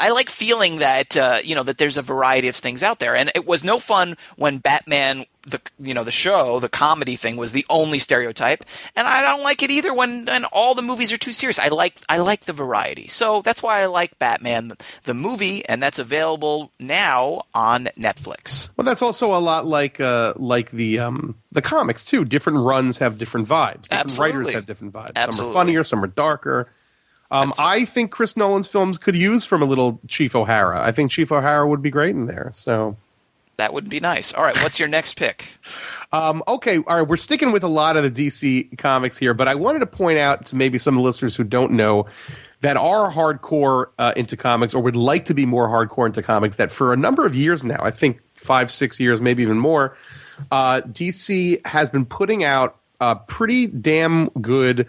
[0.00, 3.14] I like feeling that uh, you know that there's a variety of things out there,
[3.16, 7.36] and it was no fun when Batman, the you know the show, the comedy thing
[7.36, 8.64] was the only stereotype,
[8.96, 11.58] and I don't like it either when when all the movies are too serious.
[11.58, 14.72] I like I like the variety, so that's why I like Batman
[15.04, 18.68] the movie, and that's available now on Netflix.
[18.76, 22.24] well, that's also a lot like uh, like the um, the comics too.
[22.24, 23.82] Different runs have different vibes.
[23.82, 24.38] Different Absolutely.
[24.38, 25.12] writers have different vibes.
[25.16, 25.36] Absolutely.
[25.36, 26.70] Some are funnier, some are darker.
[27.30, 30.80] Um, I think Chris Nolan's films could use from a little Chief O'Hara.
[30.82, 32.50] I think Chief O'Hara would be great in there.
[32.54, 32.96] So
[33.58, 34.32] That would be nice.
[34.32, 35.58] All right, what's your next pick?
[36.12, 39.48] Um, okay, all right, we're sticking with a lot of the DC comics here, but
[39.48, 42.06] I wanted to point out to maybe some of the listeners who don't know
[42.60, 46.56] that are hardcore uh, into comics or would like to be more hardcore into comics
[46.56, 49.96] that for a number of years now, I think five, six years, maybe even more,
[50.50, 54.88] uh, DC has been putting out uh, pretty damn good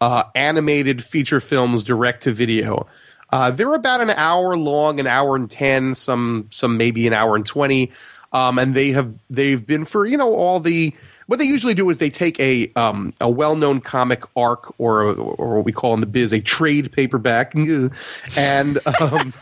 [0.00, 2.86] uh, animated feature films direct to video.
[3.30, 7.36] Uh, they're about an hour long, an hour and ten, some some maybe an hour
[7.36, 7.92] and twenty,
[8.32, 10.94] um, and they have they've been for you know all the
[11.26, 15.02] what they usually do is they take a um, a well known comic arc or
[15.02, 17.54] or what we call in the biz a trade paperback
[18.36, 19.34] and um,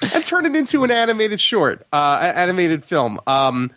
[0.14, 3.20] and turn it into an animated short, uh, animated film.
[3.26, 3.70] Um,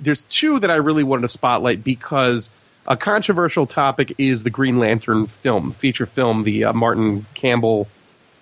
[0.00, 2.50] there's two that I really wanted to spotlight because
[2.86, 7.88] a controversial topic is the Green Lantern film, feature film, the uh, Martin Campbell.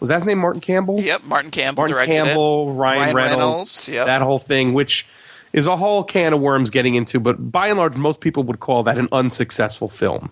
[0.00, 1.00] Was that his name, Martin Campbell?
[1.00, 2.74] Yep, Martin Campbell Martin Campbell, it.
[2.74, 4.06] Ryan, Reynolds, yep.
[4.06, 5.06] that whole thing, which
[5.52, 8.60] is a whole can of worms getting into, but by and large, most people would
[8.60, 10.30] call that an unsuccessful film.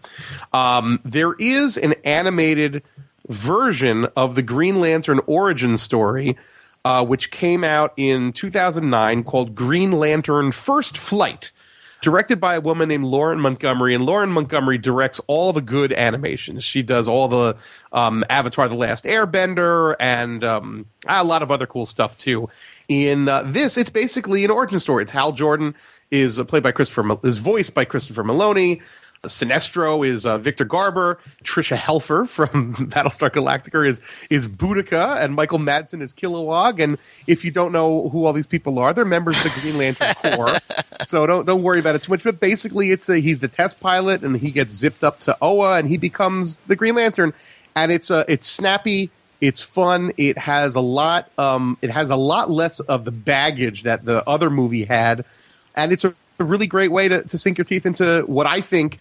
[0.53, 2.83] Um, there is an animated
[3.29, 6.37] version of the Green Lantern origin story,
[6.85, 11.53] uh, which came out in 2009 called Green Lantern First Flight.
[12.01, 16.65] Directed by a woman named Lauren Montgomery, and Lauren Montgomery directs all the good animations.
[16.65, 17.57] She does all the
[17.93, 22.49] um, Avatar: The Last Airbender and um, a lot of other cool stuff too.
[22.89, 25.03] In uh, this, it's basically an origin story.
[25.03, 25.75] It's Hal Jordan
[26.11, 28.81] is uh, played by Christopher, is voiced by Christopher Meloni.
[29.25, 31.19] Sinestro is uh, Victor Garber.
[31.45, 36.83] Tricia Helfer from Battlestar Galactica is is Boodikka, and Michael Madsen is Kilowog.
[36.83, 39.79] And if you don't know who all these people are, they're members of the Green
[39.79, 40.59] Lantern Corps.
[41.07, 42.25] So don't don't worry about it too much.
[42.25, 45.79] But basically, it's a, he's the test pilot, and he gets zipped up to Oa,
[45.79, 47.33] and he becomes the Green Lantern.
[47.75, 49.11] And it's a it's snappy.
[49.41, 50.13] It's fun.
[50.19, 51.31] It has a lot.
[51.39, 55.25] Um, it has a lot less of the baggage that the other movie had,
[55.75, 58.61] and it's a, a really great way to, to sink your teeth into what I
[58.61, 58.99] think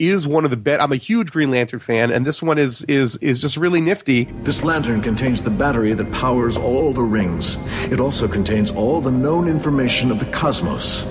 [0.00, 0.80] is one of the best.
[0.80, 4.24] I'm a huge Green Lantern fan, and this one is is is just really nifty.
[4.42, 7.56] This lantern contains the battery that powers all the rings.
[7.92, 11.02] It also contains all the known information of the cosmos.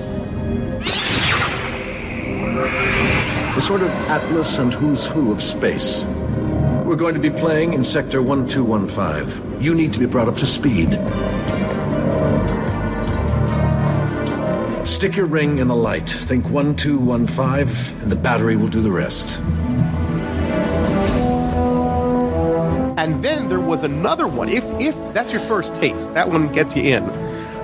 [3.55, 6.03] A sort of atlas and who's who of space.
[6.83, 9.61] We're going to be playing in Sector 1215.
[9.61, 10.97] You need to be brought up to speed.
[14.89, 16.09] Stick your ring in the light.
[16.09, 19.39] Think 1215, and the battery will do the rest.
[22.97, 24.49] And then there was another one.
[24.49, 27.03] If if that's your first taste, that one gets you in.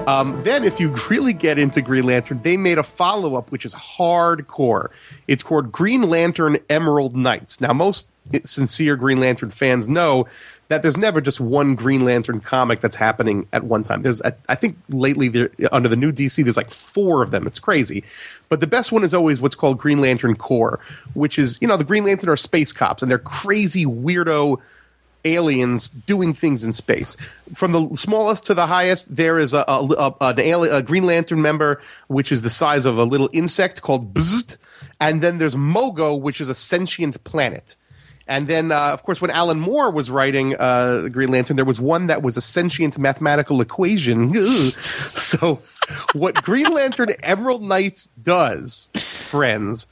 [0.08, 3.65] Um, then, if you really get into Green Lantern, they made a follow up which
[3.65, 4.89] is hardcore.
[5.28, 7.62] It's called Green Lantern Emerald Knights.
[7.62, 8.08] Now, most
[8.44, 10.26] sincere Green Lantern fans know
[10.68, 14.02] that there's never just one Green Lantern comic that's happening at one time.
[14.02, 17.46] There's, I think, lately under the new DC, there's like four of them.
[17.46, 18.04] It's crazy,
[18.50, 20.80] but the best one is always what's called Green Lantern Corps,
[21.13, 24.60] which is you know the Green Lantern are space cops and they're crazy weirdo
[25.25, 27.17] aliens doing things in space.
[27.53, 31.41] From the smallest to the highest, there is a, a, a, alien, a Green Lantern
[31.41, 34.57] member, which is the size of a little insect called Bzzt,
[34.99, 37.75] And then there's Mogo, which is a sentient planet.
[38.27, 41.79] And then, uh, of course, when Alan Moore was writing uh, Green Lantern, there was
[41.79, 44.33] one that was a sentient mathematical equation.
[45.13, 45.61] so,
[46.13, 49.88] what Green Lantern Emerald Knights does, friends,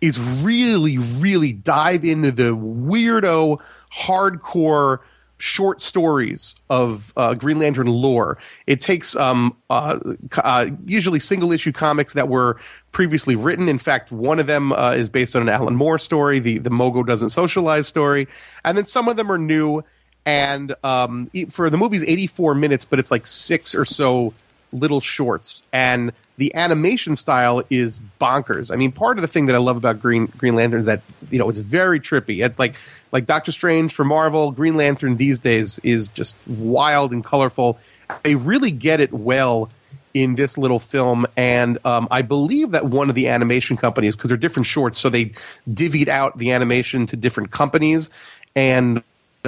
[0.00, 3.60] is really, really dive into the weirdo,
[3.92, 5.00] hardcore
[5.40, 8.38] short stories of uh, Green Lantern lore.
[8.66, 9.98] It takes um, uh,
[10.36, 12.60] uh, usually single issue comics that were
[12.92, 13.68] previously written.
[13.68, 16.70] In fact, one of them uh, is based on an Alan Moore story, the the
[16.70, 18.28] Mogo doesn't socialize story,
[18.64, 19.82] and then some of them are new.
[20.26, 24.34] And um, for the movie's 84 minutes, but it's like six or so
[24.70, 28.72] little shorts, and the animation style is bonkers.
[28.72, 31.02] I mean, part of the thing that I love about Green Green Lantern is that
[31.30, 32.42] you know it's very trippy.
[32.42, 32.76] It's like
[33.12, 34.50] like Doctor Strange for Marvel.
[34.50, 37.78] Green Lantern these days is just wild and colorful.
[38.22, 39.68] They really get it well
[40.14, 44.30] in this little film, and um, I believe that one of the animation companies, because
[44.30, 45.26] they're different shorts, so they
[45.68, 48.08] divvied out the animation to different companies,
[48.56, 49.02] and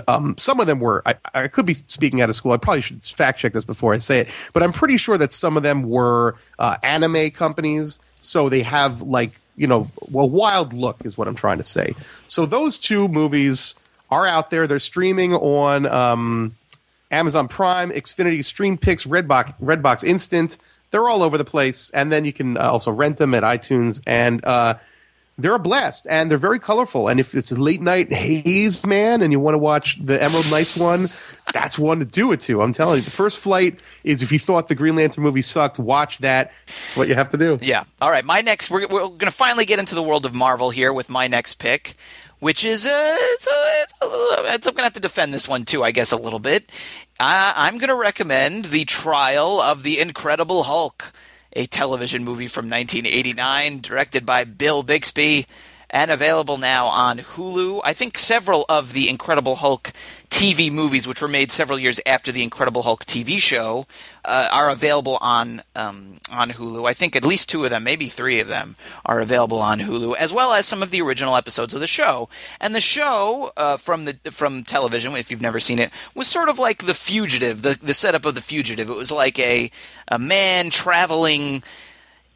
[0.08, 1.02] um, some of them were.
[1.06, 2.52] I, I, could be speaking out of school.
[2.52, 5.32] I probably should fact check this before I say it, but I'm pretty sure that
[5.32, 8.00] some of them were uh, anime companies.
[8.20, 11.94] So they have like you know, a wild look is what I'm trying to say.
[12.26, 13.74] So those two movies
[14.10, 14.66] are out there.
[14.66, 16.56] They're streaming on um,
[17.10, 20.56] Amazon Prime, Xfinity Stream Picks, Redbox, Redbox Instant.
[20.90, 24.02] They're all over the place, and then you can uh, also rent them at iTunes
[24.06, 24.44] and.
[24.44, 24.74] Uh,
[25.38, 27.08] they're a blast and they're very colorful.
[27.08, 30.50] And if it's a late night haze, man, and you want to watch the Emerald
[30.50, 31.08] Knights one,
[31.52, 32.62] that's one to do it to.
[32.62, 33.02] I'm telling you.
[33.02, 36.52] The first flight is if you thought the Green Lantern movie sucked, watch that.
[36.94, 37.58] What you have to do.
[37.62, 37.84] Yeah.
[38.00, 38.24] All right.
[38.24, 41.08] My next, we're, we're going to finally get into the world of Marvel here with
[41.08, 41.94] my next pick,
[42.38, 43.50] which is, uh, it's, a,
[43.82, 46.38] it's, it's I'm going to have to defend this one too, I guess, a little
[46.40, 46.70] bit.
[47.18, 51.12] Uh, I'm going to recommend the trial of the Incredible Hulk
[51.54, 55.46] a television movie from 1989 directed by Bill Bixby
[55.92, 57.82] and available now on Hulu.
[57.84, 59.92] I think several of the Incredible Hulk
[60.30, 63.86] TV movies, which were made several years after the Incredible Hulk TV show,
[64.24, 66.88] uh, are available on um, on Hulu.
[66.88, 68.74] I think at least two of them, maybe three of them,
[69.04, 72.30] are available on Hulu, as well as some of the original episodes of the show.
[72.58, 76.48] And the show uh, from the from television, if you've never seen it, was sort
[76.48, 77.60] of like The Fugitive.
[77.60, 78.88] The the setup of The Fugitive.
[78.88, 79.70] It was like a
[80.08, 81.62] a man traveling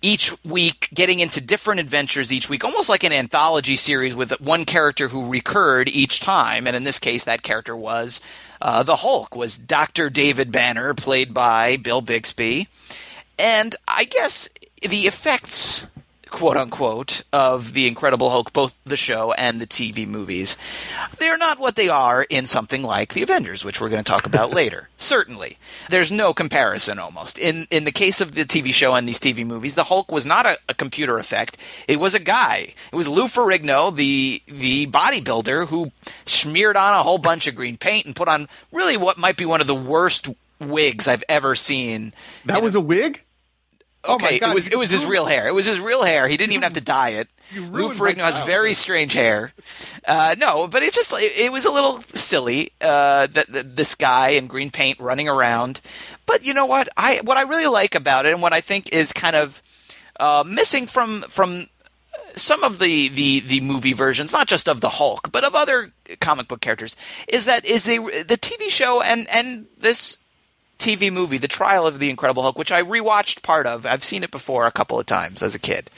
[0.07, 4.65] each week getting into different adventures each week, almost like an anthology series with one
[4.65, 6.69] character who recurred each time.
[6.69, 8.21] And in this case, that character was
[8.63, 10.09] uh, the Hulk, was Dr.
[10.09, 12.69] David Banner, played by Bill Bixby.
[13.37, 14.49] And I guess
[14.81, 15.89] the effects
[16.31, 20.57] quote unquote, of the Incredible Hulk, both the show and the TV movies,
[21.19, 24.27] they're not what they are in something like the Avengers, which we're going to talk
[24.27, 24.89] about later.
[24.97, 25.59] Certainly,
[25.89, 26.99] there's no comparison.
[26.99, 30.11] Almost in in the case of the TV show and these TV movies, the Hulk
[30.11, 31.57] was not a, a computer effect;
[31.89, 32.75] it was a guy.
[32.93, 35.93] It was Lou Ferrigno, the the bodybuilder, who
[36.25, 39.45] smeared on a whole bunch of green paint and put on really what might be
[39.45, 40.29] one of the worst
[40.61, 42.13] wigs I've ever seen.
[42.45, 43.23] That was a wig.
[44.09, 45.49] Okay, oh it was it was his real hair.
[45.49, 46.29] It was his real hair.
[46.29, 47.29] He didn't even have to dye it.
[47.55, 49.53] Lou Ferrigno has very strange hair.
[50.07, 53.95] Uh, no, but it just it, it was a little silly uh, that, that this
[53.95, 55.81] guy in green paint running around.
[56.27, 56.89] But you know what?
[56.97, 59.63] I what I really like about it, and what I think is kind of
[60.19, 61.69] uh, missing from from
[62.35, 65.93] some of the, the, the movie versions, not just of the Hulk, but of other
[66.21, 66.97] comic book characters,
[67.29, 70.19] is that is the the TV show and and this
[70.79, 73.87] TV movie, The Trial of the Incredible Hulk, which I rewatched part of.
[73.87, 75.91] I've seen it before a couple of times as a kid.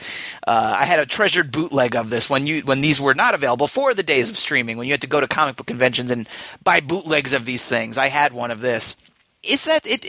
[0.46, 3.66] Uh, I had a treasured bootleg of this when you when these were not available
[3.66, 6.28] for the days of streaming, when you had to go to comic book conventions and
[6.62, 7.98] buy bootlegs of these things.
[7.98, 8.96] I had one of this.
[9.42, 10.04] Is that it?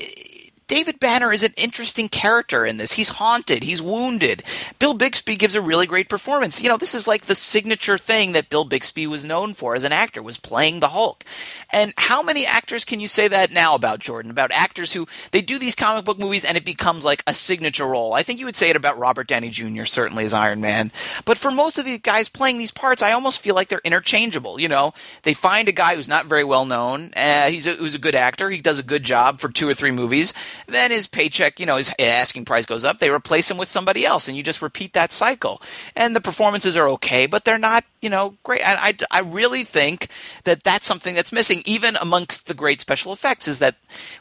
[0.69, 2.93] David Banner is an interesting character in this.
[2.93, 3.63] He's haunted.
[3.63, 4.43] He's wounded.
[4.77, 6.61] Bill Bixby gives a really great performance.
[6.61, 9.83] You know, this is like the signature thing that Bill Bixby was known for as
[9.83, 11.25] an actor was playing the Hulk.
[11.73, 14.29] And how many actors can you say that now about Jordan?
[14.29, 17.87] About actors who they do these comic book movies and it becomes like a signature
[17.87, 18.13] role.
[18.13, 19.85] I think you would say it about Robert Downey Jr.
[19.85, 20.91] certainly as Iron Man.
[21.25, 24.59] But for most of these guys playing these parts, I almost feel like they're interchangeable.
[24.59, 24.93] You know,
[25.23, 27.11] they find a guy who's not very well known.
[27.15, 28.51] Uh, he's a, who's a good actor.
[28.51, 30.31] He does a good job for two or three movies
[30.67, 32.99] then his paycheck, you know, his asking price goes up.
[32.99, 35.61] They replace him with somebody else, and you just repeat that cycle.
[35.95, 38.61] And the performances are okay, but they're not, you know, great.
[38.61, 40.07] And I, I really think
[40.43, 43.75] that that's something that's missing, even amongst the great special effects, is that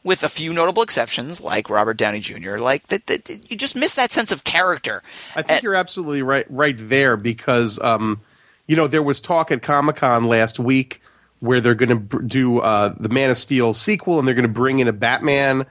[0.04, 3.94] with a few notable exceptions, like Robert Downey Jr., like that, that you just miss
[3.94, 5.02] that sense of character.
[5.34, 8.20] I think and, you're absolutely right, right there, because, um,
[8.66, 11.00] you know, there was talk at Comic Con last week
[11.40, 14.48] where they're going to do uh, the Man of Steel sequel, and they're going to
[14.48, 15.66] bring in a Batman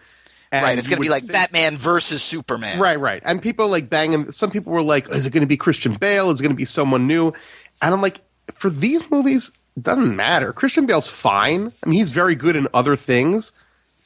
[0.57, 2.79] and right, it's going to be like think, Batman versus Superman.
[2.79, 3.21] Right, right.
[3.25, 4.31] And people like banging.
[4.31, 6.29] Some people were like, "Is it going to be Christian Bale?
[6.29, 7.33] Is it going to be someone new?"
[7.81, 8.21] And I'm like,
[8.53, 10.53] for these movies, it doesn't matter.
[10.53, 11.71] Christian Bale's fine.
[11.83, 13.51] I mean, he's very good in other things,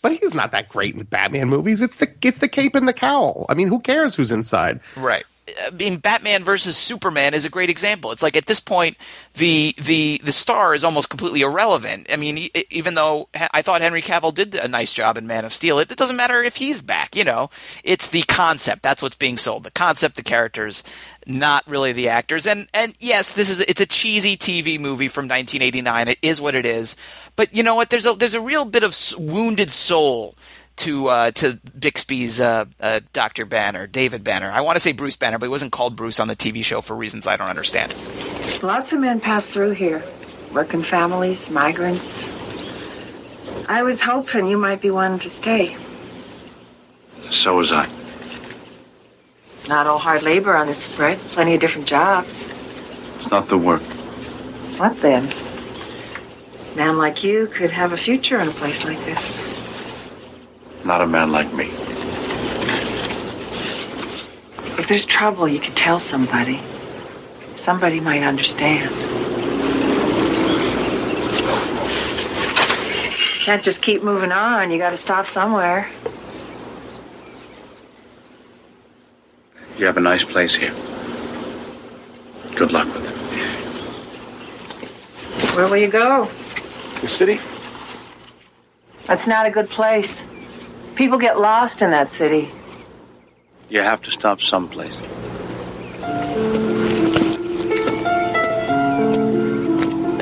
[0.02, 1.82] but he's not that great in the Batman movies.
[1.82, 3.45] It's the it's the cape and the cowl.
[3.49, 4.82] I mean, who cares who's inside?
[4.97, 5.24] Right.
[5.60, 8.12] Uh, I mean, Batman versus Superman is a great example.
[8.12, 8.97] It's like at this point,
[9.36, 12.12] the the the star is almost completely irrelevant.
[12.12, 15.54] I mean, even though I thought Henry Cavill did a nice job in Man of
[15.54, 17.16] Steel, it, it doesn't matter if he's back.
[17.16, 17.49] You know,
[17.84, 19.64] it's the concept that's what's being sold.
[19.64, 20.84] The concept, the characters,
[21.26, 22.47] not really the actors.
[22.47, 26.08] And and yes, this is it's a cheesy TV movie from 1989.
[26.08, 26.95] It is what it is.
[27.36, 27.89] But you know what?
[27.89, 30.36] There's a there's a real bit of wounded soul
[30.78, 34.51] to uh, to Bixby's uh, uh, Doctor Banner, David Banner.
[34.51, 36.82] I want to say Bruce Banner, but he wasn't called Bruce on the TV show
[36.82, 37.95] for reasons I don't understand.
[38.63, 40.03] Lots of men pass through here,
[40.53, 42.30] working families, migrants.
[43.67, 45.76] I was hoping you might be one to stay.
[47.30, 47.89] So was I.
[49.53, 51.17] It's not all hard labor on this spread.
[51.19, 52.47] Plenty of different jobs.
[53.17, 53.84] It's not the work.
[54.78, 55.32] What then?
[56.72, 59.61] A man like you could have a future in a place like this.
[60.91, 61.67] Not a man like me.
[64.77, 66.59] If there's trouble, you could tell somebody.
[67.55, 68.93] Somebody might understand.
[73.39, 74.69] Can't just keep moving on.
[74.69, 75.87] You gotta stop somewhere.
[79.77, 80.73] You have a nice place here.
[82.53, 83.15] Good luck with it.
[85.55, 86.25] Where will you go?
[86.99, 87.39] The city.
[89.05, 90.27] That's not a good place.
[91.02, 92.52] People get lost in that city.
[93.70, 94.95] You have to stop someplace.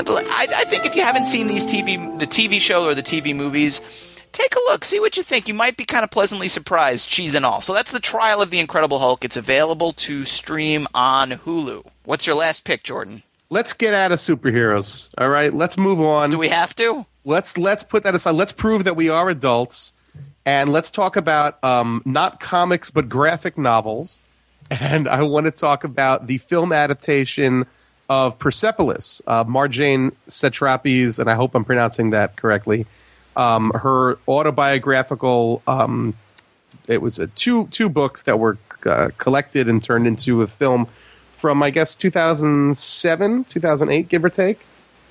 [0.08, 3.36] I, I think if you haven't seen these TV, the TV show or the TV
[3.36, 3.82] movies,
[4.32, 5.50] take a look, see what you think.
[5.50, 7.60] You might be kind of pleasantly surprised, cheese and all.
[7.60, 9.26] So that's the trial of the Incredible Hulk.
[9.26, 11.88] It's available to stream on Hulu.
[12.06, 13.24] What's your last pick, Jordan?
[13.50, 15.10] Let's get out of superheroes.
[15.18, 16.30] All right, let's move on.
[16.30, 17.06] Do we have to?
[17.26, 18.36] Let's let's put that aside.
[18.36, 19.92] Let's prove that we are adults
[20.50, 24.20] and let's talk about um, not comics but graphic novels.
[24.72, 27.68] And I want to talk about the film adaptation
[28.10, 32.88] of Persepolis, uh, Marjane Satrapi's, and I hope I'm pronouncing that correctly.
[33.36, 35.62] Um, her autobiographical.
[35.68, 36.16] Um,
[36.88, 40.88] it was two two books that were uh, collected and turned into a film
[41.32, 44.60] from I guess 2007, 2008, give or take.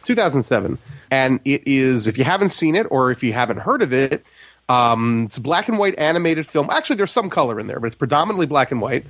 [0.05, 0.79] 2007.
[1.11, 4.31] And it is, if you haven't seen it or if you haven't heard of it,
[4.69, 6.69] um, it's a black and white animated film.
[6.71, 9.07] Actually, there's some color in there, but it's predominantly black and white.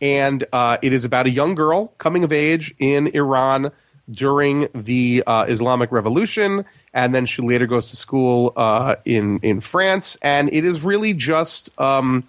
[0.00, 3.70] And uh, it is about a young girl coming of age in Iran
[4.10, 9.60] during the uh, Islamic Revolution, and then she later goes to school uh, in in
[9.60, 10.16] France.
[10.22, 12.24] And it is really just um,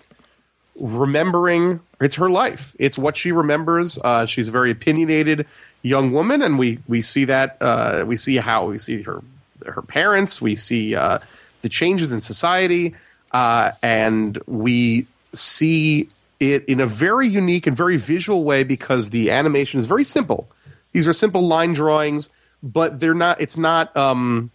[0.80, 1.80] remembering.
[2.00, 2.76] It's her life.
[2.80, 3.98] It's what she remembers.
[3.98, 5.48] Uh, she's a very opinionated
[5.82, 9.22] young woman, and we we see that uh, we see how we see her
[9.66, 10.42] her parents.
[10.42, 11.20] We see uh,
[11.64, 12.94] the changes in society,
[13.32, 16.08] uh, and we see
[16.40, 20.48] it in a very unique and very visual way because the animation is very simple.
[20.92, 22.30] These are simple line drawings,
[22.62, 23.42] but they're not.
[23.42, 23.96] It's not.
[23.98, 24.52] Um,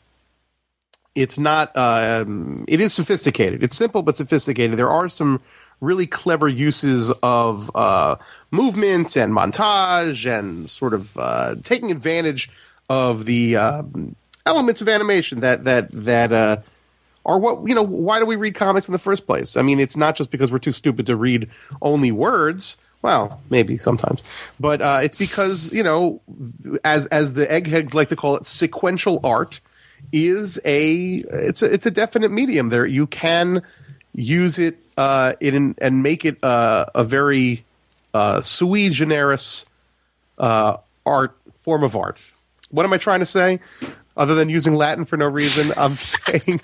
[1.14, 1.76] it's not.
[1.76, 3.64] Um, it is sophisticated.
[3.64, 4.78] It's simple but sophisticated.
[4.78, 5.40] There are some
[5.80, 8.16] really clever uses of uh,
[8.50, 12.50] movement and montage and sort of uh, taking advantage
[12.88, 13.82] of the uh,
[14.46, 16.56] elements of animation that that that uh,
[17.28, 19.78] or what you know why do we read comics in the first place i mean
[19.78, 21.48] it's not just because we're too stupid to read
[21.82, 24.24] only words well maybe sometimes
[24.58, 26.20] but uh, it's because you know
[26.84, 29.60] as as the eggheads like to call it sequential art
[30.12, 33.62] is a it's a, it's a definite medium there you can
[34.14, 37.64] use it uh, in and make it uh, a very
[38.12, 39.64] uh, sui generis
[40.38, 40.76] uh,
[41.06, 42.18] art form of art.
[42.70, 43.60] What am I trying to say?
[44.16, 46.60] Other than using Latin for no reason, I'm saying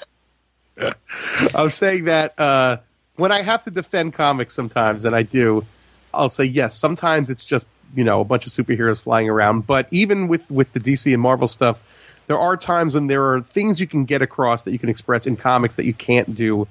[1.54, 2.78] I'm saying that uh,
[3.16, 5.64] when I have to defend comics sometimes, and I do,
[6.12, 6.76] I'll say yes.
[6.76, 10.72] Sometimes it's just you know a bunch of superheroes flying around, but even with with
[10.72, 14.22] the DC and Marvel stuff, there are times when there are things you can get
[14.22, 16.66] across that you can express in comics that you can't do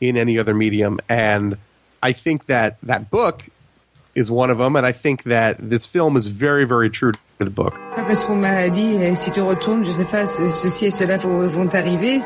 [0.00, 0.98] in any other medium.
[1.08, 1.56] And
[2.02, 3.44] I think that that book
[4.14, 7.18] is one of them, and I think that this film is very, very true to
[7.38, 7.74] the book.
[7.96, 11.46] Parce qu'on m'a dit, eh, si tu retournes, je sais pas, ceci et cela vont
[11.48, 12.20] vont arriver.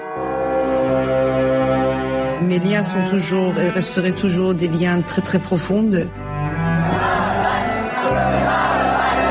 [2.48, 5.82] Mes liens sont toujours et resteraient toujours des liens très très profonds.
[5.82, 6.00] Nous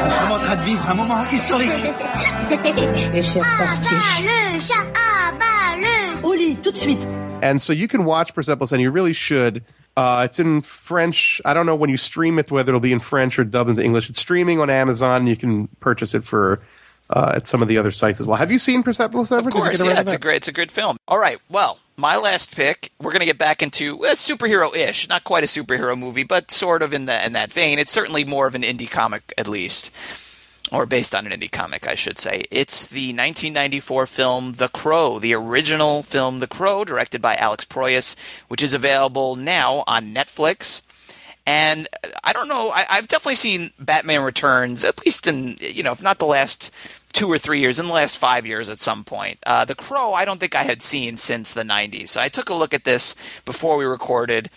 [0.10, 1.72] sommes en train de vivre un moment historique.
[3.14, 3.94] Et cher parti.
[4.24, 7.08] le chat, abat le Au lit, tout de suite.
[7.44, 9.64] And so you can watch Persepolis, and you really should.
[9.96, 11.40] Uh, it's in French.
[11.46, 13.84] I don't know when you stream it whether it'll be in French or dubbed into
[13.84, 14.10] English.
[14.10, 15.28] It's streaming on Amazon.
[15.28, 16.62] You can purchase it for
[17.14, 18.38] uh, at some of the other sites as well.
[18.38, 19.48] Have you seen Persepolis ever?
[19.48, 20.98] Of course, yeah, it's a great, it's a good film.
[21.08, 25.24] All right, well, my last pick, we're going to get back into well, superhero-ish, not
[25.24, 27.78] quite a superhero movie, but sort of in that in that vein.
[27.78, 29.92] It's certainly more of an indie comic, at least,
[30.72, 32.44] or based on an indie comic, I should say.
[32.50, 38.16] It's the 1994 film The Crow, the original film The Crow, directed by Alex Proyas,
[38.48, 40.82] which is available now on Netflix.
[41.46, 41.90] And
[42.24, 42.72] I don't know.
[42.72, 46.72] I, I've definitely seen Batman Returns, at least in you know, if not the last
[47.14, 49.40] two or three years, in the last five years at some point.
[49.46, 52.10] Uh, the Crow, I don't think I had seen since the '90s.
[52.10, 54.50] So I took a look at this before we recorded.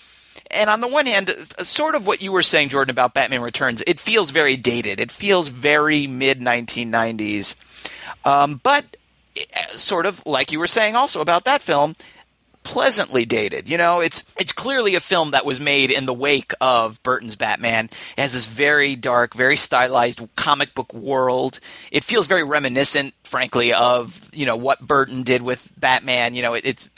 [0.50, 3.82] And on the one hand, sort of what you were saying, Jordan, about Batman Returns,
[3.86, 5.00] it feels very dated.
[5.00, 7.56] It feels very mid 1990s.
[8.24, 8.96] Um, but
[9.36, 11.94] uh, sort of like you were saying also about that film,
[12.66, 13.68] pleasantly dated.
[13.68, 17.36] You know, it's it's clearly a film that was made in the wake of Burton's
[17.36, 17.84] Batman.
[18.18, 21.60] It has this very dark, very stylized comic book world.
[21.92, 26.34] It feels very reminiscent, frankly, of you know what Burton did with Batman.
[26.34, 26.90] You know, it, it's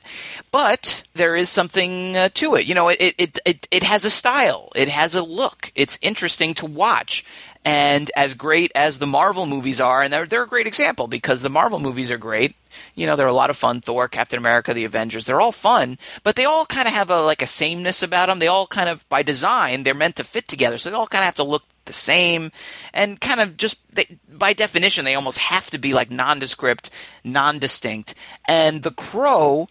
[0.51, 2.67] but there is something uh, to it.
[2.67, 4.73] You know, it, it it it has a style.
[4.75, 5.71] It has a look.
[5.75, 7.27] It's interesting to watch.
[7.69, 11.43] And as great as the Marvel movies are, and they're, they're a great example because
[11.43, 12.57] the Marvel movies are great.
[12.95, 13.83] You know, they're a lot of fun.
[13.83, 17.21] Thor, Captain America, the Avengers, they're all fun, but they all kind of have a
[17.21, 18.39] like a sameness about them.
[18.39, 21.21] They all kind of, by design, they're meant to fit together, so they all kind
[21.21, 22.53] of have to look the same
[22.95, 26.89] and kind of just they, by definition they almost have to be like nondescript,
[27.23, 28.15] non-distinct.
[28.47, 29.69] And The Crow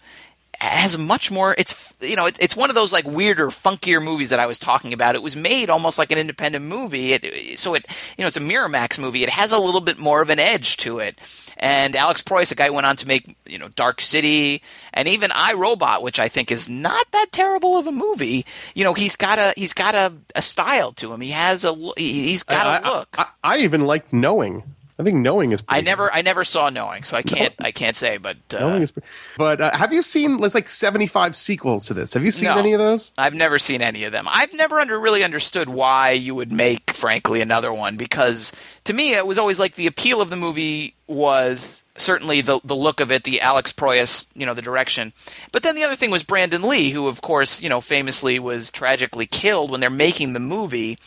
[0.59, 4.29] has much more it's you know it, it's one of those like weirder funkier movies
[4.31, 5.15] that i was talking about.
[5.15, 7.13] It was made almost like an independent movie.
[7.13, 7.85] It, so it
[8.17, 9.23] you know it's a miramax movie.
[9.23, 11.17] It has a little bit more of an edge to it.
[11.59, 14.61] And alex Proyas, a guy went on to make you know dark city
[14.93, 18.45] and even i robot which i think is not that terrible of a movie
[18.75, 21.21] you know he's got a he's got a, a style to him.
[21.21, 23.15] He has a he- he's got I- a look.
[23.17, 24.63] I, I, I even liked knowing.
[24.99, 25.63] I think knowing is.
[25.67, 28.17] I never, I never saw Knowing, so I can't, I can't say.
[28.17, 28.91] But uh, Knowing is.
[28.91, 30.39] pretty- But uh, have you seen?
[30.41, 32.13] There's like 75 sequels to this.
[32.15, 32.57] Have you seen No.
[32.57, 33.13] any of those?
[33.17, 34.25] I've never seen any of them.
[34.29, 38.51] I've never under really understood why you would make, frankly, another one because
[38.85, 42.75] to me it was always like the appeal of the movie was certainly the the
[42.75, 45.13] look of it, the Alex Proyas, you know, the direction.
[45.51, 48.71] But then the other thing was Brandon Lee, who of course, you know, famously was
[48.71, 50.97] tragically killed when they're making the movie.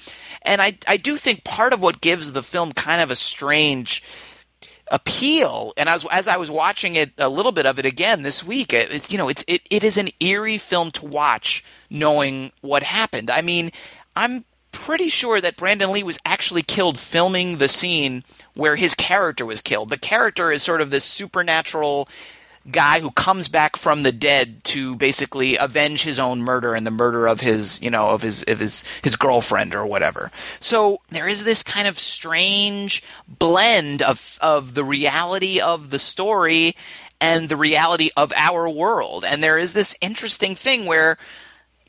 [0.43, 4.03] And I I do think part of what gives the film kind of a strange
[4.93, 8.73] appeal and as I was watching it a little bit of it again this week
[8.73, 12.83] it, it- you know it's it, it is an eerie film to watch knowing what
[12.83, 13.31] happened.
[13.31, 13.71] I mean
[14.17, 18.25] I'm pretty sure that Brandon Lee was actually killed filming the scene
[18.55, 19.91] where his character was killed.
[19.91, 22.09] The character is sort of this supernatural
[22.71, 26.91] guy who comes back from the dead to basically avenge his own murder and the
[26.91, 30.31] murder of his, you know, of his of his his girlfriend or whatever.
[30.61, 36.77] So there is this kind of strange blend of of the reality of the story
[37.21, 39.25] and the reality of our world.
[39.25, 41.19] And there is this interesting thing where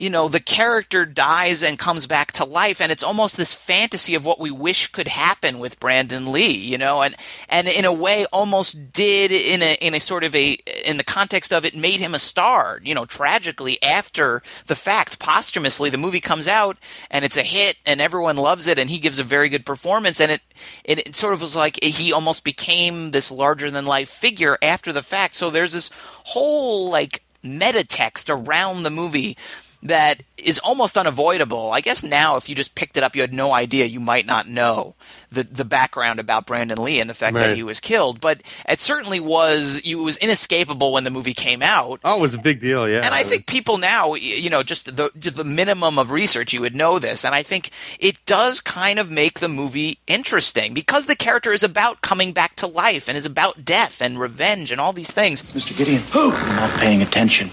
[0.02, 4.16] you know, the character dies and comes back to life, and it's almost this fantasy
[4.16, 7.16] of what we wish could happen with Brandon Lee, you know, and
[7.48, 11.04] and in a way almost did in a in a sort of a in the
[11.04, 16.00] context of it made him a star, you know, tragically after the fact, posthumously, the
[16.00, 16.78] movie comes out
[17.12, 20.20] and it's a hit and everyone loves it and he gives a very good performance
[20.20, 20.42] and it
[20.84, 24.92] it, it sort of was like he almost became this larger than life figure after
[24.92, 25.36] the fact.
[25.36, 29.38] So there's this whole like meta text around the movie
[29.84, 31.72] that is almost unavoidable.
[31.72, 34.26] I guess now, if you just picked it up, you had no idea, you might
[34.26, 34.96] not know
[35.32, 37.48] the the background about Brandon Lee and the fact Right.
[37.48, 38.20] that he was killed.
[38.20, 39.82] But it certainly was.
[39.86, 42.00] You, it was inescapable when the movie came out.
[42.04, 43.02] Oh, it was a big deal, yeah.
[43.04, 46.52] And I It think people now, you know, just the just the minimum of research,
[46.54, 47.24] you would know this.
[47.24, 47.70] And I think
[48.00, 52.56] it does kind of make the movie interesting because the character is about coming back
[52.58, 55.44] to life and is about death and revenge and all these things.
[55.44, 55.78] Mr.
[55.78, 56.02] Gideon.
[56.12, 56.30] Who?
[56.32, 57.50] You're not paying attention.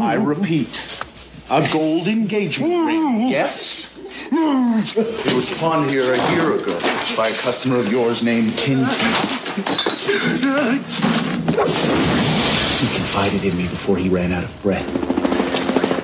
[0.00, 1.06] I repeat,
[1.50, 3.96] a gold engagement ring, yes?
[4.36, 6.78] It was pawned here a year ago
[7.16, 8.88] by a customer of yours named Tintin.
[12.80, 15.33] He confided in me before he ran out of breath.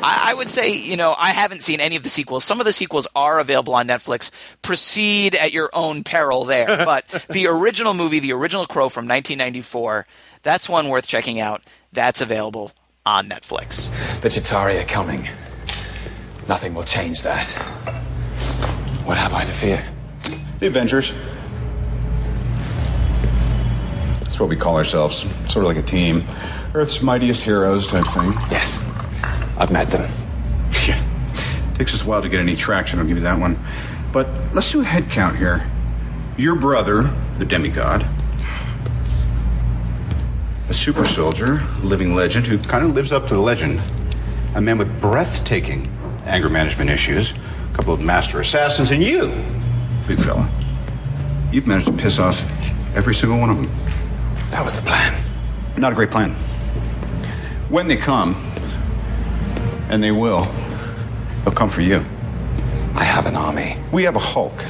[0.02, 2.44] I, I would say, you know, I haven't seen any of the sequels.
[2.44, 4.30] Some of the sequels are available on Netflix.
[4.62, 6.66] Proceed at your own peril there.
[6.84, 10.06] but the original movie, the original Crow from 1994,
[10.42, 11.62] that's one worth checking out.
[11.92, 12.72] That's available
[13.04, 13.90] on Netflix.
[14.20, 15.28] The Chitauri are coming.
[16.48, 17.50] Nothing will change that.
[19.04, 19.84] What have I to fear?
[20.60, 21.12] The Avengers.
[24.18, 25.26] That's what we call ourselves.
[25.50, 26.24] Sort of like a team.
[26.74, 28.32] Earth's mightiest heroes type thing.
[28.50, 28.78] Yes.
[29.60, 30.10] I've met them.
[30.88, 31.04] Yeah.
[31.74, 33.62] Takes us a while to get any traction, I'll give you that one.
[34.10, 35.70] But let's do a head count here.
[36.38, 38.06] Your brother, the demigod,
[40.70, 43.80] a super soldier, living legend who kind of lives up to the legend,
[44.54, 45.92] a man with breathtaking
[46.24, 49.26] anger management issues, a couple of master assassins, and you,
[50.08, 50.50] big fella.
[51.52, 52.40] You've managed to piss off
[52.94, 53.70] every single one of them.
[54.52, 55.20] That was the plan.
[55.76, 56.30] Not a great plan.
[57.68, 58.34] When they come,
[59.90, 60.46] and they will,
[61.44, 61.96] they'll come for you.
[62.94, 63.76] I have an army.
[63.92, 64.64] We have a Hulk.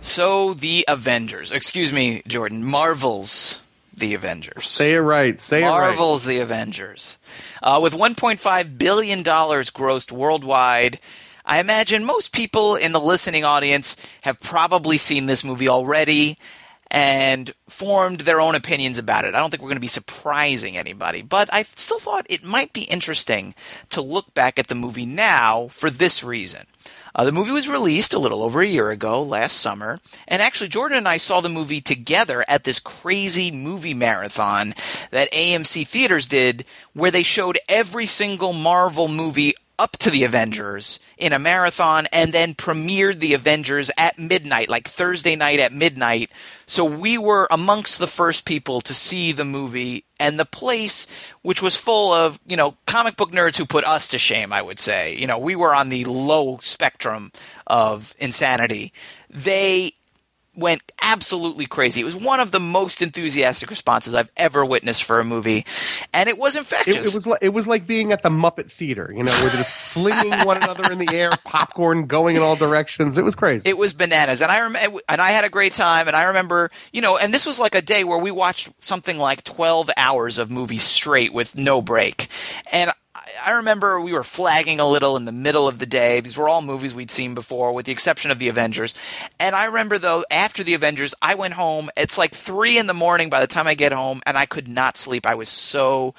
[0.00, 1.52] So, The Avengers.
[1.52, 2.64] Excuse me, Jordan.
[2.64, 3.62] Marvel's
[3.96, 4.66] The Avengers.
[4.66, 5.38] Say it right.
[5.38, 5.70] Say it right.
[5.70, 7.18] Marvel's The Avengers.
[7.62, 10.98] Uh, with $1.5 billion grossed worldwide,
[11.44, 16.38] I imagine most people in the listening audience have probably seen this movie already
[16.94, 19.34] and formed their own opinions about it.
[19.34, 22.72] I don't think we're going to be surprising anybody, but I still thought it might
[22.72, 23.52] be interesting
[23.90, 26.66] to look back at the movie now for this reason.
[27.12, 30.68] Uh, the movie was released a little over a year ago, last summer, and actually
[30.68, 34.72] Jordan and I saw the movie together at this crazy movie marathon
[35.10, 41.00] that AMC Theaters did, where they showed every single Marvel movie up to the Avengers
[41.18, 46.30] in a marathon and then premiered the Avengers at midnight, like Thursday night at midnight.
[46.66, 51.06] So we were amongst the first people to see the movie and the place,
[51.42, 54.62] which was full of, you know, comic book nerds who put us to shame, I
[54.62, 55.16] would say.
[55.16, 57.32] You know, we were on the low spectrum
[57.66, 58.92] of insanity.
[59.28, 59.94] They
[60.56, 62.00] went absolutely crazy.
[62.00, 65.64] It was one of the most enthusiastic responses I've ever witnessed for a movie,
[66.12, 66.96] and it was infectious.
[66.96, 69.48] It, it was like it was like being at the Muppet Theater, you know, where
[69.48, 73.18] they're just flinging one another in the air, popcorn going in all directions.
[73.18, 73.68] It was crazy.
[73.68, 76.06] It was bananas, and I remember, and I had a great time.
[76.06, 79.18] And I remember, you know, and this was like a day where we watched something
[79.18, 82.28] like twelve hours of movies straight with no break,
[82.72, 82.92] and.
[83.44, 86.20] I- remember we were flagging a little in the middle of the day.
[86.20, 88.94] These were all movies we'd seen before, with the exception of the Avengers.
[89.38, 91.90] And I remember though, after the Avengers, I went home.
[91.96, 94.68] It's like three in the morning by the time I get home, and I could
[94.68, 95.26] not sleep.
[95.26, 96.14] I was so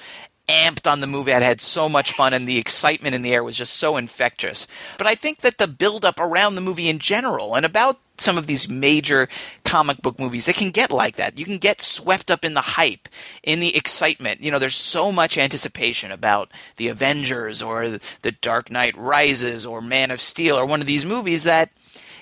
[0.48, 1.32] amped on the movie.
[1.32, 4.66] I'd had so much fun, and the excitement in the air was just so infectious.
[4.98, 8.38] But I think that the build up around the movie in general and about some
[8.38, 9.28] of these major
[9.64, 11.38] comic book movies, it can get like that.
[11.38, 13.08] You can get swept up in the hype,
[13.42, 14.40] in the excitement.
[14.40, 19.80] You know, there's so much anticipation about the Avengers or the Dark Knight Rises or
[19.80, 21.70] Man of Steel or one of these movies that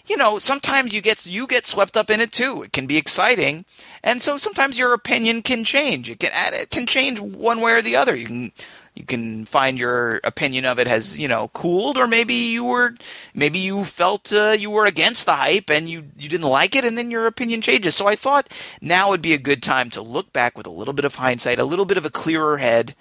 [0.07, 2.63] you know, sometimes you get you get swept up in it too.
[2.63, 3.65] It can be exciting,
[4.03, 6.11] and so sometimes your opinion can change.
[6.11, 8.15] It can it can change one way or the other.
[8.15, 8.53] You can
[8.95, 12.95] you can find your opinion of it has you know cooled, or maybe you were
[13.35, 16.85] maybe you felt uh, you were against the hype and you you didn't like it,
[16.85, 17.95] and then your opinion changes.
[17.95, 18.53] So I thought
[18.83, 21.59] now would be a good time to look back with a little bit of hindsight,
[21.59, 22.95] a little bit of a clearer head.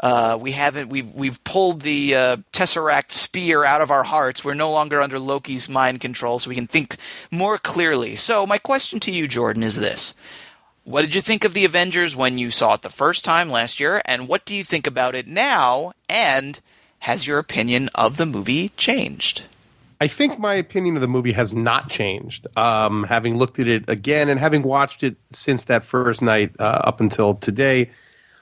[0.00, 4.44] Uh, we haven't we've we've pulled the uh, tesseract spear out of our hearts.
[4.44, 6.96] We're no longer under Loki's mind control, so we can think
[7.30, 8.14] more clearly.
[8.14, 10.14] So my question to you, Jordan, is this:
[10.84, 13.80] What did you think of the Avengers when you saw it the first time last
[13.80, 15.92] year, and what do you think about it now?
[16.08, 16.60] And
[17.00, 19.44] has your opinion of the movie changed?
[20.00, 22.46] I think my opinion of the movie has not changed.
[22.56, 26.82] Um, having looked at it again and having watched it since that first night uh,
[26.84, 27.90] up until today,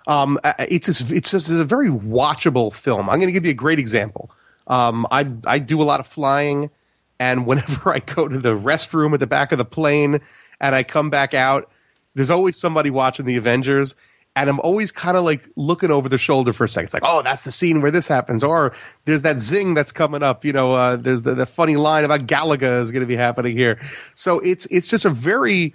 [0.06, 3.10] um, it's just, it's just a very watchable film.
[3.10, 4.30] I'm going to give you a great example.
[4.68, 6.70] Um, I I do a lot of flying,
[7.18, 10.20] And whenever I go to the restroom at the back of the plane
[10.60, 11.70] and I come back out,
[12.14, 13.94] there's always somebody watching the Avengers.
[14.34, 16.86] And I'm always kind of like looking over the shoulder for a second.
[16.86, 18.44] It's like, oh, that's the scene where this happens.
[18.44, 18.74] Or
[19.06, 20.44] there's that zing that's coming up.
[20.44, 23.56] You know, uh, there's the, the funny line about Galaga is going to be happening
[23.56, 23.80] here.
[24.14, 25.74] So it's it's just a very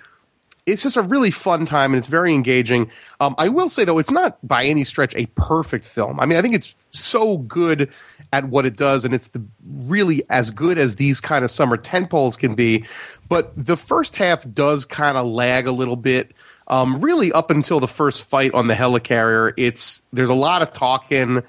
[0.66, 2.90] it's just a really fun time and it's very engaging.
[3.20, 6.20] Um, I will say though, it's not by any stretch a perfect film.
[6.20, 7.90] I mean, I think it's so good
[8.32, 11.78] at what it does, and it's the, really as good as these kind of summer
[11.78, 12.86] tentpoles can be.
[13.28, 16.34] But the first half does kind of lag a little bit.
[16.68, 20.72] Um, really, up until the first fight on the helicarrier, it's there's a lot of
[20.72, 21.44] talking.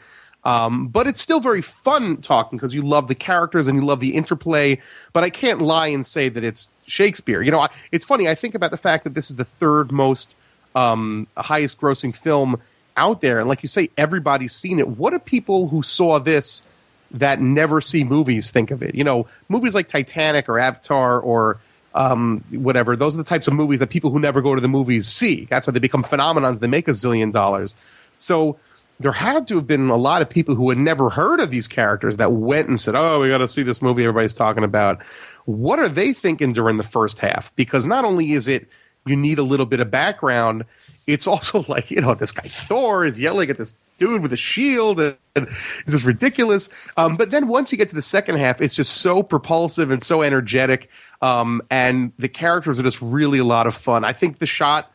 [0.45, 4.01] Um, but it's still very fun talking because you love the characters and you love
[4.01, 4.78] the interplay.
[5.12, 7.43] But I can't lie and say that it's Shakespeare.
[7.43, 8.28] You know, I, it's funny.
[8.28, 10.34] I think about the fact that this is the third most
[10.74, 12.61] um, highest grossing film
[12.97, 13.38] out there.
[13.38, 14.88] And like you say, everybody's seen it.
[14.88, 16.62] What do people who saw this
[17.12, 18.95] that never see movies think of it?
[18.95, 21.61] You know, movies like Titanic or Avatar or
[21.95, 22.97] um, whatever.
[22.97, 25.45] Those are the types of movies that people who never go to the movies see.
[25.45, 26.61] That's why they become phenomenons.
[26.61, 27.76] They make a zillion dollars.
[28.16, 28.57] So
[29.03, 31.68] there had to have been a lot of people who had never heard of these
[31.68, 35.05] characters that went and said, "Oh, we got to see this movie everybody's talking about."
[35.44, 37.55] What are they thinking during the first half?
[37.57, 38.68] Because not only is it
[39.05, 40.64] you need a little bit of background,
[41.07, 44.36] it's also like you know this guy Thor is yelling at this dude with a
[44.36, 46.68] shield and, it's just ridiculous.
[46.98, 50.03] Um, but then once you get to the second half, it's just so propulsive and
[50.03, 50.90] so energetic,
[51.22, 54.05] um, and the characters are just really a lot of fun.
[54.05, 54.92] I think the shot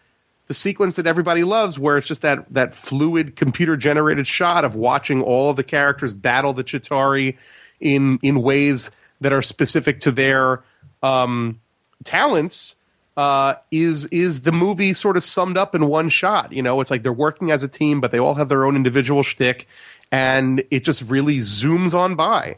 [0.48, 4.76] the sequence that everybody loves where it's just that that fluid computer generated shot of
[4.76, 7.38] watching all of the characters battle the Chitauri
[7.80, 8.92] in in ways
[9.22, 10.64] that are specific to their
[11.04, 11.60] um,
[12.04, 12.76] talents
[13.18, 16.54] uh, is is the movie sort of summed up in one shot.
[16.54, 18.76] You know, it's like they're working as a team, but they all have their own
[18.76, 19.68] individual shtick,
[20.12, 22.58] and it just really zooms on by.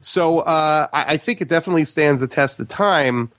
[0.00, 3.32] So uh, I, I, think it definitely stands the test of time,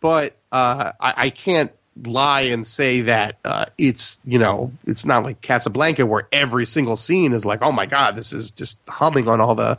[0.00, 1.70] but uh, I, I can't
[2.04, 6.96] lie and say that uh, it's you know it's not like Casablanca where every single
[6.96, 9.78] scene is like oh my god this is just humming on all the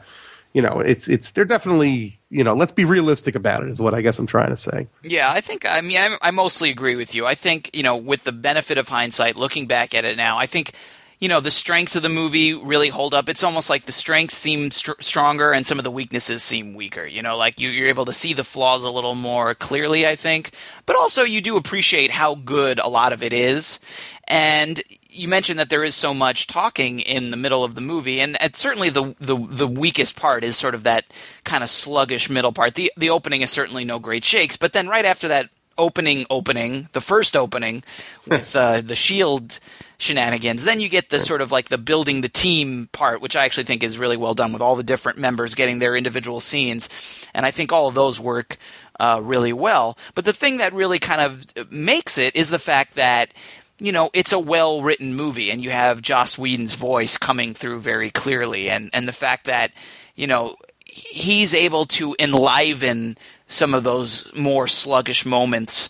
[0.53, 3.93] you know it's it's they're definitely you know let's be realistic about it is what
[3.93, 4.87] I guess I'm trying to say.
[5.03, 7.25] Yeah, I think I mean I, I mostly agree with you.
[7.25, 10.45] I think you know with the benefit of hindsight, looking back at it now, I
[10.45, 10.73] think
[11.19, 13.29] you know the strengths of the movie really hold up.
[13.29, 17.05] It's almost like the strengths seem str- stronger and some of the weaknesses seem weaker.
[17.05, 20.15] You know, like you, you're able to see the flaws a little more clearly, I
[20.15, 20.51] think.
[20.85, 23.79] But also, you do appreciate how good a lot of it is.
[24.27, 28.19] And you mentioned that there is so much talking in the middle of the movie,
[28.19, 31.05] and, and certainly the, the the weakest part is sort of that
[31.43, 32.75] kind of sluggish middle part.
[32.75, 36.89] the The opening is certainly no great shakes, but then right after that opening opening,
[36.93, 37.83] the first opening
[38.27, 39.59] with uh, the shield
[39.97, 40.63] shenanigans.
[40.63, 43.63] Then you get the sort of like the building the team part, which I actually
[43.63, 46.89] think is really well done with all the different members getting their individual scenes,
[47.33, 48.57] and I think all of those work
[48.99, 49.97] uh, really well.
[50.13, 53.33] But the thing that really kind of makes it is the fact that
[53.79, 57.79] you know it's a well written movie, and you have Joss Whedon's voice coming through
[57.79, 59.71] very clearly, and and the fact that
[60.15, 60.55] you know
[60.85, 63.17] he's able to enliven
[63.47, 65.89] some of those more sluggish moments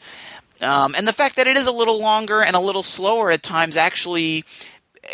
[0.62, 3.44] um, and the fact that it is a little longer and a little slower at
[3.44, 4.46] times actually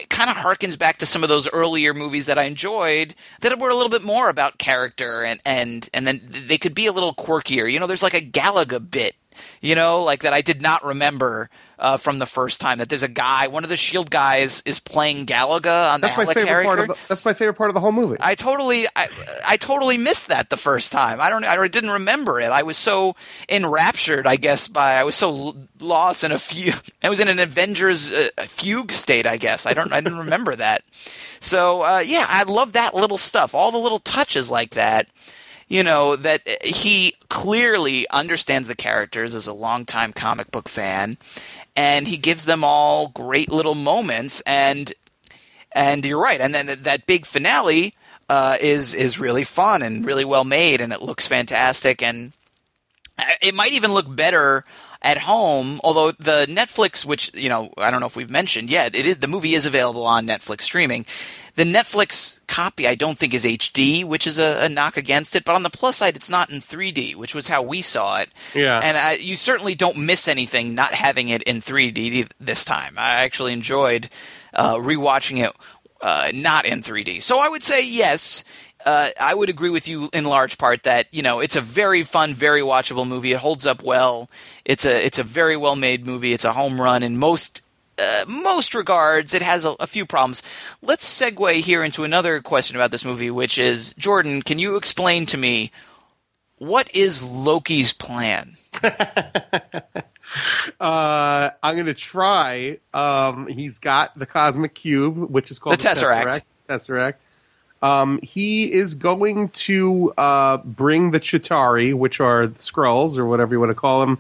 [0.09, 3.69] kind of harkens back to some of those earlier movies that I enjoyed that were
[3.69, 7.13] a little bit more about character and and and then they could be a little
[7.13, 7.71] quirkier.
[7.71, 9.15] You know, there's like a Galaga bit
[9.61, 11.49] you know, like that I did not remember
[11.81, 12.77] uh, from the first time.
[12.77, 16.25] That there's a guy, one of the Shield guys, is playing Galaga on that's the
[16.25, 16.67] my favorite character.
[16.67, 18.17] part of the, That's my favorite part of the whole movie.
[18.19, 19.07] I totally, I,
[19.47, 21.19] I totally missed that the first time.
[21.19, 22.51] I don't, I didn't remember it.
[22.51, 23.15] I was so
[23.49, 26.73] enraptured, I guess, by I was so lost in a few.
[27.03, 29.65] I was in an Avengers uh, fugue state, I guess.
[29.65, 30.83] I don't, I didn't remember that.
[31.39, 33.55] So uh, yeah, I love that little stuff.
[33.55, 35.09] All the little touches like that
[35.71, 41.17] you know, that he clearly understands the characters as a longtime comic book fan,
[41.77, 44.41] and he gives them all great little moments.
[44.41, 44.91] And
[45.71, 47.93] and you're right, and then that big finale
[48.27, 52.33] uh, is is really fun and really well made, and it looks fantastic, and
[53.41, 54.65] it might even look better
[55.01, 55.79] at home.
[55.85, 59.19] Although the Netflix, which you know, I don't know if we've mentioned yet, it is,
[59.19, 61.05] the movie is available on Netflix streaming.
[61.55, 65.43] The Netflix copy, I don't think, is HD, which is a, a, knock against it.
[65.43, 68.29] But on the plus side, it's not in 3D, which was how we saw it.
[68.55, 68.79] Yeah.
[68.81, 72.95] And I, you certainly don't miss anything not having it in 3D this time.
[72.97, 74.09] I actually enjoyed
[74.53, 75.55] uh, rewatching it
[76.01, 77.21] uh, not in 3D.
[77.21, 78.43] So I would say yes.
[78.83, 82.03] Uh, I would agree with you in large part that you know it's a very
[82.03, 83.33] fun, very watchable movie.
[83.33, 84.27] It holds up well.
[84.65, 86.33] It's a it's a very well made movie.
[86.33, 87.61] It's a home run in most
[88.01, 90.41] uh, most regards, it has a, a, few problems.
[90.81, 95.25] Let's segue here into another question about this movie, which is Jordan, can you explain
[95.27, 95.71] to me
[96.57, 98.55] what is Loki's plan?
[100.79, 102.79] Uh, I'm going to try.
[102.93, 106.41] Um, he's got the cosmic cube, which is called The Tesseract.
[106.67, 107.15] Tesseract.
[107.81, 113.53] Um, he is going to uh, bring the Chitauri, which are the Skrulls or whatever
[113.53, 114.19] you want to call them,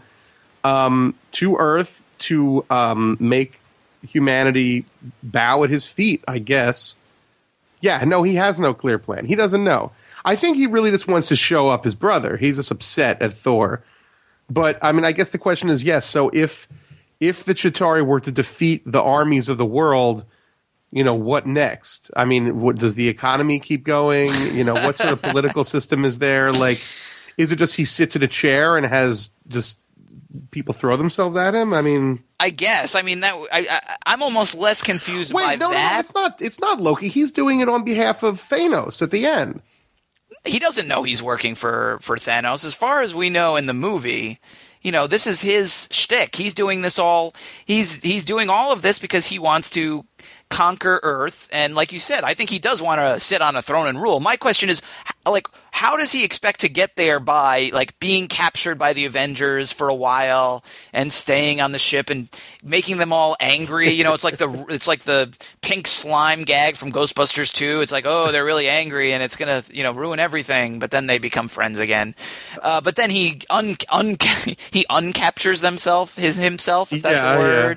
[0.63, 3.60] um, to Earth to um, make
[4.07, 4.85] humanity
[5.23, 6.23] bow at his feet.
[6.27, 6.97] I guess.
[7.81, 9.25] Yeah, no, he has no clear plan.
[9.25, 9.91] He doesn't know.
[10.23, 12.37] I think he really just wants to show up his brother.
[12.37, 13.83] He's just upset at Thor.
[14.51, 16.05] But I mean, I guess the question is yes.
[16.05, 16.67] So if
[17.19, 20.25] if the Chitauri were to defeat the armies of the world,
[20.91, 22.11] you know what next?
[22.15, 24.29] I mean, what, does the economy keep going?
[24.53, 26.51] You know, what sort of political system is there?
[26.51, 26.81] Like,
[27.37, 29.79] is it just he sits in a chair and has just
[30.49, 31.73] people throw themselves at him?
[31.73, 32.95] I mean, I guess.
[32.95, 33.35] I mean that.
[33.51, 35.93] I, I I'm almost less confused wait, no, that.
[35.93, 36.41] no, it's not.
[36.41, 37.07] It's not Loki.
[37.07, 39.61] He's doing it on behalf of Thanos at the end.
[40.43, 42.65] he doesn't know he's working for for Thanos.
[42.65, 44.39] As far as we know in the movie,
[44.81, 46.35] you know, this is his shtick.
[46.35, 47.35] He's doing this all.
[47.65, 50.03] He's he's doing all of this because he wants to
[50.51, 51.49] conquer Earth.
[51.51, 53.99] And like you said, I think he does want to sit on a throne and
[53.99, 54.19] rule.
[54.19, 54.83] My question is,
[55.25, 59.71] like, how does he expect to get there by like being captured by the Avengers
[59.71, 62.29] for a while and staying on the ship and
[62.63, 63.89] making them all angry?
[63.89, 67.81] You know, it's like the it's like the pink slime gag from Ghostbusters 2.
[67.81, 71.07] It's like, oh, they're really angry and it's gonna you know ruin everything, but then
[71.07, 72.13] they become friends again.
[72.61, 74.17] Uh, but then he un, un
[74.71, 77.73] he uncaptures themself his himself if that's Yeah, a yeah.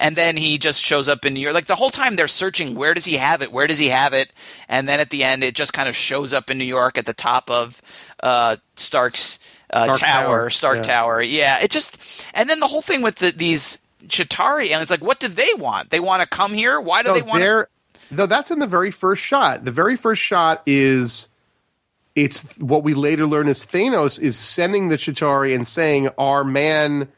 [0.00, 1.54] And then he just shows up in New York.
[1.54, 3.52] Like the whole time they're searching, where does he have it?
[3.52, 4.32] Where does he have it?
[4.68, 7.04] And then at the end, it just kind of shows up in New York at
[7.04, 7.82] the top of
[8.22, 9.40] uh, Stark's
[9.72, 10.82] uh, Stark tower, Tower, Stark yeah.
[10.82, 11.20] Tower.
[11.20, 15.02] Yeah, it just and then the whole thing with the, these Chitauri, and it's like,
[15.02, 15.90] what do they want?
[15.90, 16.80] They want to come here.
[16.80, 17.34] Why do no, they want?
[17.34, 17.68] to they're-
[18.10, 19.64] No, that's in the very first shot.
[19.64, 21.28] The very first shot is
[22.14, 27.08] it's what we later learn is Thanos is sending the Chitauri and saying, "Our man."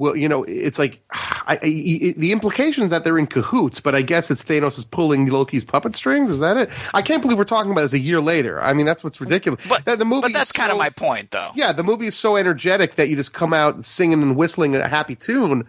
[0.00, 3.80] Well, you know, it's like I, I, I- the implication is that they're in cahoots,
[3.80, 6.30] but I guess it's Thanos is pulling Loki's puppet strings.
[6.30, 6.70] Is that it?
[6.94, 8.62] I can't believe we're talking about this a year later.
[8.62, 9.68] I mean, that's what's ridiculous.
[9.68, 11.50] But, the movie, But that's kind of my point, though.
[11.54, 14.88] yeah, the movie is so energetic that you just come out singing and whistling a
[14.88, 15.66] happy tune,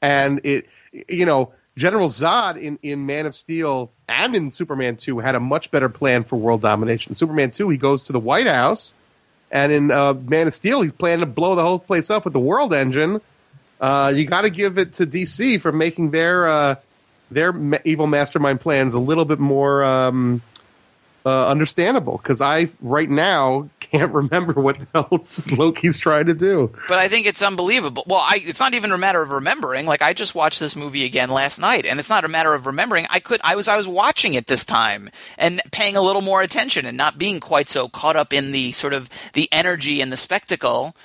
[0.00, 0.66] and it,
[1.06, 5.40] you know, General Zod in in Man of Steel and in Superman Two had a
[5.40, 7.10] much better plan for world domination.
[7.10, 8.94] In Superman Two, he goes to the White House,
[9.50, 12.32] and in uh, Man of Steel, he's planning to blow the whole place up with
[12.32, 13.20] the World Engine.
[13.84, 16.76] Uh, you got to give it to DC for making their uh,
[17.30, 17.54] their
[17.84, 20.40] evil mastermind plans a little bit more um,
[21.26, 22.16] uh, understandable.
[22.16, 25.08] Because I right now can't remember what the hell
[25.58, 26.74] Loki's trying to do.
[26.88, 28.04] But I think it's unbelievable.
[28.06, 29.84] Well, I, it's not even a matter of remembering.
[29.84, 32.64] Like I just watched this movie again last night, and it's not a matter of
[32.64, 33.06] remembering.
[33.10, 36.40] I could, I was, I was watching it this time and paying a little more
[36.40, 40.10] attention and not being quite so caught up in the sort of the energy and
[40.10, 40.96] the spectacle,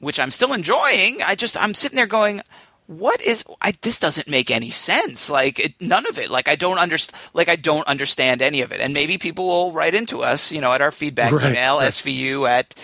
[0.00, 1.22] which I'm still enjoying.
[1.22, 2.42] I just, I'm sitting there going.
[2.86, 3.98] What is I, this?
[3.98, 5.28] Doesn't make any sense.
[5.28, 6.30] Like it, none of it.
[6.30, 7.20] Like I don't understand.
[7.34, 8.80] Like I don't understand any of it.
[8.80, 11.88] And maybe people will write into us, you know, at our feedback Right, email, right.
[11.90, 12.74] svu at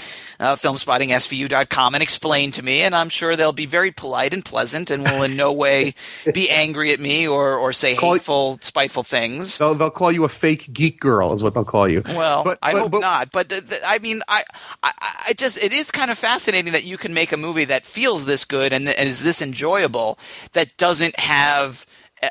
[0.40, 4.90] uh, filmspottingsvu.com and explain to me, and I'm sure they'll be very polite and pleasant
[4.90, 5.94] and will in no way
[6.32, 9.58] be angry at me or, or say Call- hateful, spiteful things.
[9.58, 12.02] They'll, they'll call you a fake geek girl, is what they'll call you.
[12.06, 13.32] Well, But- I but- hope but- not.
[13.32, 14.44] But th- th- I mean, I,
[14.82, 14.92] I,
[15.28, 18.24] I just it is kind of fascinating that you can make a movie that feels
[18.26, 20.18] this good and th- is this enjoyable
[20.52, 21.86] that doesn't have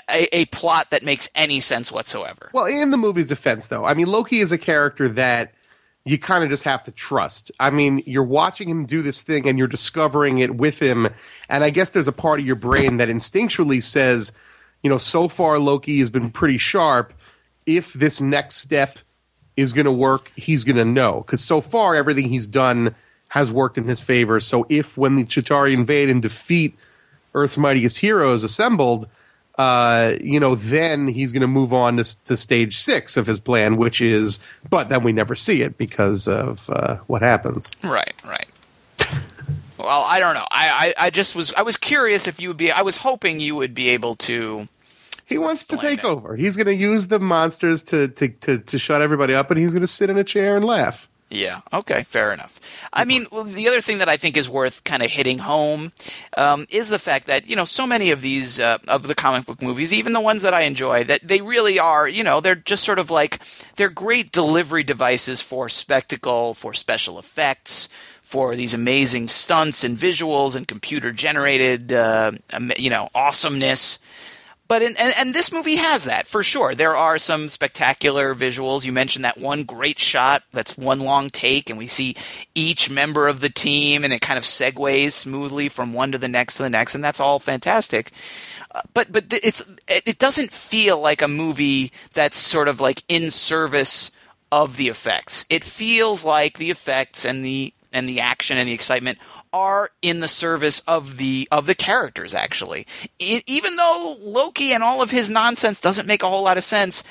[0.09, 2.49] a, a plot that makes any sense whatsoever.
[2.53, 5.53] Well, in the movie's defense, though, I mean, Loki is a character that
[6.05, 7.51] you kind of just have to trust.
[7.59, 11.07] I mean, you're watching him do this thing and you're discovering it with him.
[11.49, 14.33] And I guess there's a part of your brain that instinctually says,
[14.81, 17.13] you know, so far Loki has been pretty sharp.
[17.65, 18.99] If this next step
[19.55, 21.21] is going to work, he's going to know.
[21.21, 22.93] Because so far, everything he's done
[23.29, 24.41] has worked in his favor.
[24.41, 26.75] So if when the Chitauri invade and defeat
[27.33, 29.07] Earth's mightiest heroes assembled,
[29.57, 33.39] uh, you know, then he's going to move on to, to stage six of his
[33.39, 34.39] plan, which is,
[34.69, 37.71] but then we never see it because of uh, what happens.
[37.83, 38.47] Right, right.
[39.77, 40.47] Well, I don't know.
[40.49, 42.71] I, I, I just was I was curious if you would be.
[42.71, 44.67] I was hoping you would be able to.
[45.25, 46.35] He wants to take over.
[46.35, 49.73] He's going to use the monsters to, to, to, to shut everybody up, and he's
[49.73, 51.07] going to sit in a chair and laugh.
[51.33, 51.61] Yeah.
[51.73, 52.03] Okay.
[52.03, 52.59] Fair enough.
[52.93, 55.91] I mean, the other thing that I think is worth kind of hitting home
[56.37, 59.45] um, is the fact that you know so many of these uh, of the comic
[59.47, 62.53] book movies, even the ones that I enjoy, that they really are you know they're
[62.53, 63.39] just sort of like
[63.77, 67.89] they're great delivery devices for spectacle, for special effects,
[68.21, 72.31] for these amazing stunts and visuals and computer generated uh,
[72.77, 73.97] you know awesomeness.
[74.73, 76.73] But in, and, and this movie has that for sure.
[76.73, 78.85] There are some spectacular visuals.
[78.85, 82.15] You mentioned that one great shot that's one long take, and we see
[82.55, 86.27] each member of the team, and it kind of segues smoothly from one to the
[86.27, 88.11] next to the next, and that's all fantastic.
[88.71, 93.29] Uh, but but it's it doesn't feel like a movie that's sort of like in
[93.29, 94.09] service
[94.51, 95.45] of the effects.
[95.51, 99.19] It feels like the effects and the and the action and the excitement
[99.53, 102.85] are in the service of the of the characters actually.
[103.19, 106.63] It, even though loki and all of his nonsense doesn't make a whole lot of
[106.63, 107.03] sense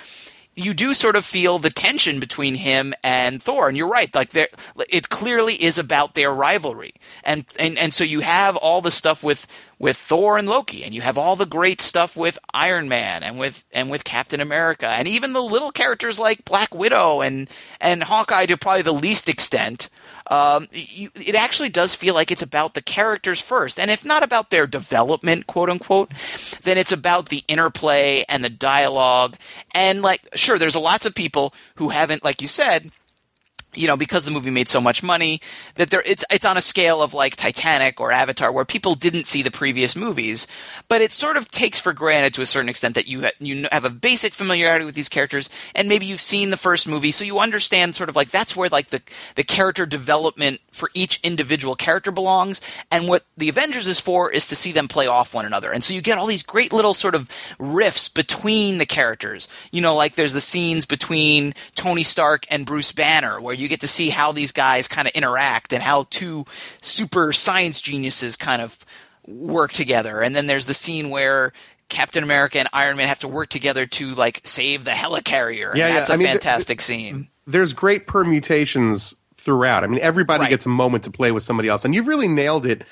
[0.54, 4.14] you do sort of feel the tension between him and Thor, and you're right.
[4.14, 6.92] Like it clearly is about their rivalry,
[7.24, 9.46] and and and so you have all the stuff with
[9.78, 13.38] with Thor and Loki, and you have all the great stuff with Iron Man and
[13.38, 17.48] with and with Captain America, and even the little characters like Black Widow and
[17.80, 19.88] and Hawkeye to probably the least extent
[20.32, 23.78] um, you, it actually does feel like it's about the characters first.
[23.78, 26.10] And if not about their development, quote unquote,
[26.62, 29.36] then it's about the interplay and the dialogue.
[29.74, 32.90] And like, sure, there's lots of people who haven't, like you said,
[33.74, 35.40] you know, because the movie made so much money,
[35.76, 39.26] that there it's it's on a scale of like Titanic or Avatar, where people didn't
[39.26, 40.46] see the previous movies,
[40.88, 43.66] but it sort of takes for granted to a certain extent that you ha- you
[43.72, 47.24] have a basic familiarity with these characters, and maybe you've seen the first movie, so
[47.24, 49.02] you understand sort of like that's where like the
[49.36, 52.60] the character development for each individual character belongs,
[52.90, 55.84] and what the Avengers is for is to see them play off one another, and
[55.84, 59.94] so you get all these great little sort of riffs between the characters, you know,
[59.94, 64.08] like there's the scenes between Tony Stark and Bruce Banner where you get to see
[64.08, 66.44] how these guys kind of interact and how two
[66.80, 68.78] super science geniuses kind of
[69.26, 70.20] work together.
[70.20, 71.52] And then there's the scene where
[71.88, 75.74] Captain America and Iron Man have to work together to like save the helicarrier.
[75.74, 76.14] Yeah, that's yeah.
[76.14, 77.28] a I mean, fantastic th- scene.
[77.46, 79.84] There's great permutations throughout.
[79.84, 80.50] I mean, everybody right.
[80.50, 82.82] gets a moment to play with somebody else, and you've really nailed it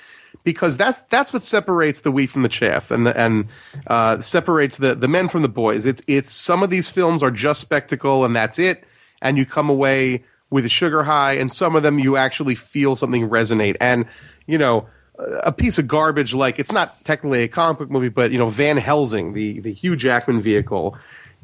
[0.45, 3.47] because that's that's what separates the wheat from the chaff and the, and
[3.87, 5.87] uh, separates the the men from the boys.
[5.87, 8.85] It's it's some of these films are just spectacle and that's it,
[9.23, 12.97] and you come away with a sugar high, and some of them you actually feel
[12.97, 13.77] something resonate.
[13.81, 14.07] And
[14.47, 14.87] you know,
[15.19, 18.49] a piece of garbage like it's not technically a comic book movie, but you know,
[18.49, 20.97] Van Helsing, the the Hugh Jackman vehicle,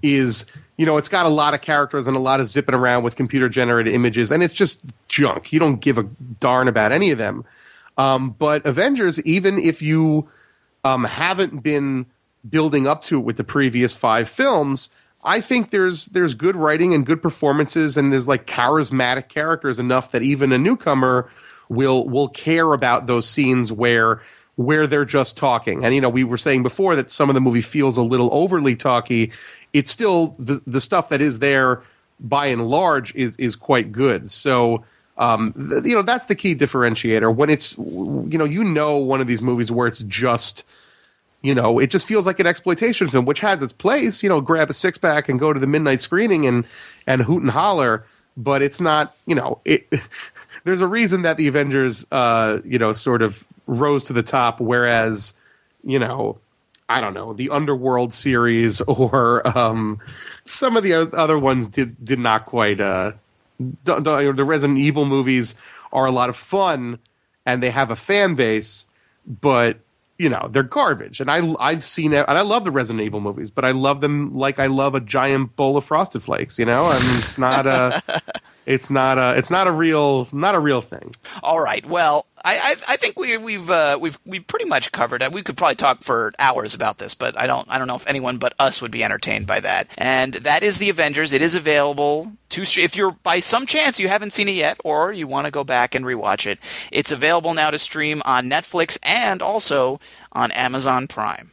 [0.03, 0.47] is
[0.77, 3.17] you know, it's got a lot of characters and a lot of zipping around with
[3.17, 5.53] computer generated images, and it's just junk.
[5.53, 6.05] You don't give a
[6.41, 7.45] darn about any of them.
[7.97, 10.29] Um, but Avengers, even if you
[10.85, 12.07] um, haven't been
[12.49, 14.91] building up to it with the previous five films,
[15.25, 20.13] I think there's there's good writing and good performances and there's like charismatic characters enough
[20.13, 21.29] that even a newcomer
[21.69, 24.23] will will care about those scenes where
[24.57, 25.85] where they're just talking.
[25.85, 28.29] And you know, we were saying before that some of the movie feels a little
[28.33, 29.33] overly talky.
[29.73, 31.83] It's still the the stuff that is there
[32.21, 34.31] by and large is is quite good.
[34.31, 34.85] So
[35.19, 39.21] um, th- you know that's the key differentiator when it's you know you know one
[39.21, 40.65] of these movies where it's just
[41.43, 44.21] you know, it just feels like an exploitation film, which has its place.
[44.21, 46.65] You know, grab a six pack and go to the midnight screening and
[47.07, 48.05] and hoot and holler.
[48.37, 49.87] But it's not, you know, it.
[50.65, 54.61] there's a reason that the Avengers, uh, you know, sort of rose to the top,
[54.61, 55.35] whereas,
[55.85, 56.39] you know,
[56.89, 60.01] I don't know, the Underworld series or um,
[60.45, 62.81] some of the other ones did did not quite.
[62.81, 63.13] Uh,
[63.85, 65.55] the, the, Resident Evil movies
[65.91, 66.99] are a lot of fun
[67.47, 68.87] and they have a fan base,
[69.27, 69.79] but
[70.19, 71.21] you know they're garbage.
[71.21, 74.01] And i i've seen it and i love the resident evil movies but i love
[74.01, 76.87] them like i love a giant bowl of frosted flakes you know?
[76.87, 78.03] I mean, it's not a
[78.67, 81.15] it's not a it's not a real not a real thing.
[81.43, 81.85] All right.
[81.87, 85.33] Well I, I, I think we, we've uh, we've we pretty much covered it.
[85.33, 88.07] We could probably talk for hours about this, but I don't I don't know if
[88.07, 89.89] anyone but us would be entertained by that.
[89.99, 91.33] And that is the Avengers.
[91.33, 95.13] It is available to if you're by some chance you haven't seen it yet, or
[95.13, 96.61] you want to go back and rewatch it.
[96.93, 99.99] It's available now to stream on Netflix and also
[100.31, 101.51] on Amazon Prime.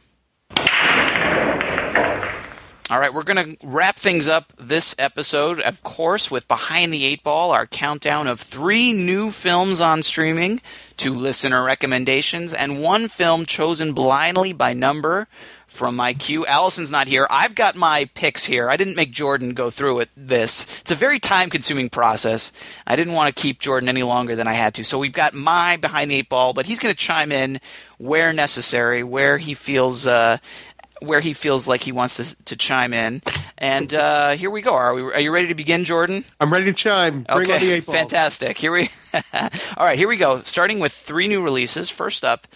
[2.90, 7.06] All right, we're going to wrap things up this episode, of course, with Behind the
[7.06, 10.60] Eight Ball, our countdown of three new films on streaming,
[10.98, 15.28] two listener recommendations, and one film chosen blindly by number
[15.66, 16.44] from my queue.
[16.44, 17.26] Allison's not here.
[17.30, 18.68] I've got my picks here.
[18.68, 20.10] I didn't make Jordan go through it.
[20.16, 22.52] This it's a very time consuming process.
[22.86, 24.84] I didn't want to keep Jordan any longer than I had to.
[24.84, 27.60] So we've got my behind the eight ball, but he's going to chime in
[27.98, 30.38] where necessary, where he feels uh,
[31.06, 33.22] where he feels like he wants to, to chime in.
[33.58, 34.74] And uh, here we go.
[34.74, 35.02] Are we?
[35.02, 36.24] Are you ready to begin, Jordan?
[36.40, 37.22] I'm ready to chime.
[37.22, 38.58] Bring okay, fantastic.
[38.58, 38.90] Here we.
[39.34, 40.40] All right, here we go.
[40.40, 41.90] Starting with three new releases.
[41.90, 42.46] First up,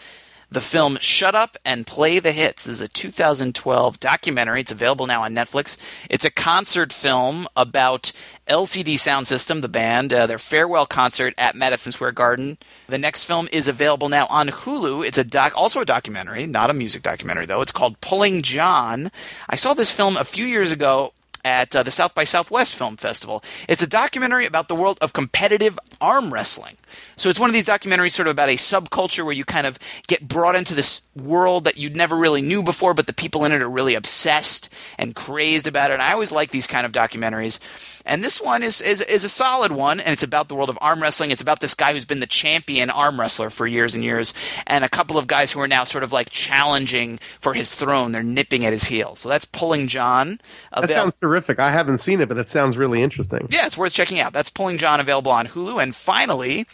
[0.50, 2.66] the film Shut Up and Play the Hits.
[2.66, 4.60] Is a 2012 documentary.
[4.60, 5.76] It's available now on Netflix.
[6.08, 8.12] It's a concert film about
[8.46, 12.58] LCD Soundsystem, the band, uh, their farewell concert at Madison Square Garden.
[12.88, 15.06] The next film is available now on Hulu.
[15.06, 17.60] It's a doc, also a documentary, not a music documentary though.
[17.60, 19.10] It's called Pulling John.
[19.48, 21.12] I saw this film a few years ago
[21.44, 23.42] at uh, the South by Southwest Film Festival.
[23.68, 26.76] It's a documentary about the world of competitive arm wrestling.
[27.16, 29.78] So it's one of these documentaries sort of about a subculture where you kind of
[30.06, 33.52] get brought into this world that you'd never really knew before, but the people in
[33.52, 34.68] it are really obsessed
[34.98, 35.94] and crazed about it.
[35.94, 37.58] And I always like these kind of documentaries.
[38.06, 40.78] And this one is, is, is a solid one, and it's about the world of
[40.80, 41.30] arm wrestling.
[41.30, 44.32] It's about this guy who's been the champion arm wrestler for years and years,
[44.66, 48.12] and a couple of guys who are now sort of like challenging for his throne.
[48.12, 49.20] They're nipping at his heels.
[49.20, 50.40] So that's Pulling John.
[50.74, 51.58] That sounds terrific.
[51.58, 53.48] I haven't seen it, but that sounds really interesting.
[53.50, 54.32] Yeah, it's worth checking out.
[54.32, 55.82] That's Pulling John available on Hulu.
[55.82, 56.66] And finally,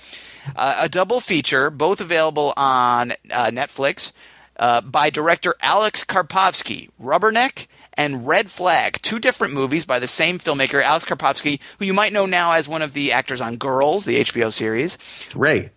[0.57, 4.13] uh, a double feature, both available on uh, Netflix,
[4.59, 10.39] uh, by director Alex Karpovsky, Rubberneck and Red Flag, two different movies by the same
[10.39, 14.05] filmmaker, Alex Karpovsky, who you might know now as one of the actors on Girls,
[14.05, 14.95] the HBO series.
[14.95, 15.71] It's Ray.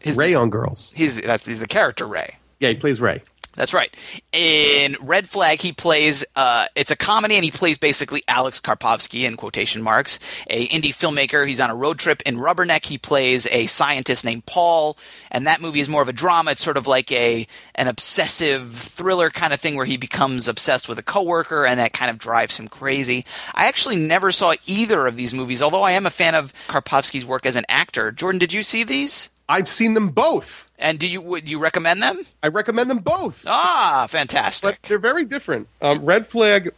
[0.00, 0.92] His, Ray on Girls.
[0.94, 2.36] He's that's he's the character Ray.
[2.60, 3.22] Yeah, he plays Ray.
[3.56, 3.94] That's right.
[4.32, 6.24] In Red Flag, he plays.
[6.34, 10.88] Uh, it's a comedy, and he plays basically Alex Karpovsky in quotation marks, a indie
[10.88, 11.46] filmmaker.
[11.46, 12.20] He's on a road trip.
[12.26, 14.98] In Rubberneck, he plays a scientist named Paul,
[15.30, 16.52] and that movie is more of a drama.
[16.52, 17.46] It's sort of like a
[17.76, 21.92] an obsessive thriller kind of thing where he becomes obsessed with a coworker, and that
[21.92, 23.24] kind of drives him crazy.
[23.54, 27.24] I actually never saw either of these movies, although I am a fan of Karpovsky's
[27.24, 28.10] work as an actor.
[28.10, 29.28] Jordan, did you see these?
[29.48, 30.70] I've seen them both.
[30.78, 32.20] And do you would you recommend them?
[32.42, 33.44] I recommend them both.
[33.46, 34.78] Ah, fantastic!
[34.82, 35.68] But they're very different.
[35.80, 36.72] Um, Red Flag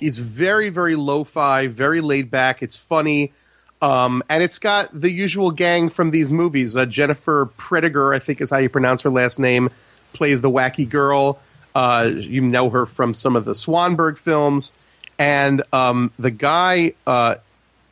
[0.00, 2.62] is very, very lo-fi, very laid back.
[2.62, 3.32] It's funny,
[3.80, 6.76] um, and it's got the usual gang from these movies.
[6.76, 9.70] Uh, Jennifer Prediger, I think is how you pronounce her last name,
[10.12, 11.38] plays the wacky girl.
[11.74, 14.72] Uh, you know her from some of the Swanberg films,
[15.18, 17.36] and um, the guy uh,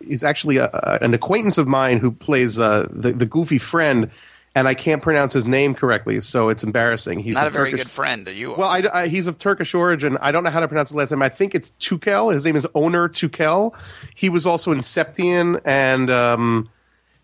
[0.01, 4.11] is actually a, a, an acquaintance of mine who plays uh, the the goofy friend
[4.55, 7.21] and I can't pronounce his name correctly, so it's embarrassing.
[7.21, 8.29] He's not a, very Turkish, good friend.
[8.29, 10.19] You well, I, I, he's of Turkish origin.
[10.21, 11.23] I don't know how to pronounce his last name.
[11.23, 12.33] I think it's Tukel.
[12.33, 13.79] His name is Onur Tukel.
[14.15, 16.69] He was also in Septien and um,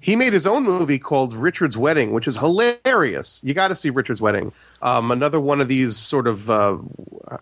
[0.04, 3.40] he made his own movie called Richard's Wedding, which is hilarious.
[3.42, 4.52] You got to see Richard's Wedding.
[4.82, 6.50] Um, another one of these sort of.
[6.50, 6.76] Uh,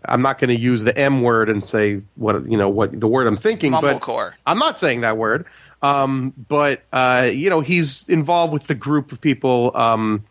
[0.04, 3.08] I'm not going to use the M word and say what you know what the
[3.08, 4.30] word I'm thinking, Mumblecore.
[4.30, 5.44] but I'm not saying that word.
[5.82, 9.76] Um, but uh, you know, he's involved with the group of people.
[9.76, 10.24] Um,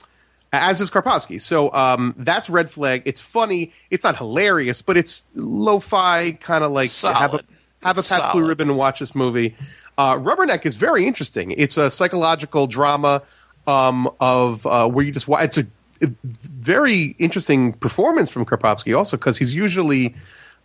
[0.54, 1.40] as is Karpovsky.
[1.40, 3.02] So um, that's Red Flag.
[3.04, 3.74] It's funny.
[3.90, 7.18] It's not hilarious, but it's lo-fi, kind of like Solid.
[7.18, 7.44] have a
[7.84, 9.56] have a Pabst Blue Ribbon and watch this movie.
[9.98, 11.52] Uh, Rubberneck is very interesting.
[11.52, 13.22] It's a psychological drama
[13.68, 15.46] um, of uh, where you just watch.
[15.46, 15.68] It's a
[16.02, 20.16] very interesting performance from Karpovsky also because he's usually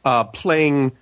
[0.05, 0.93] uh, playing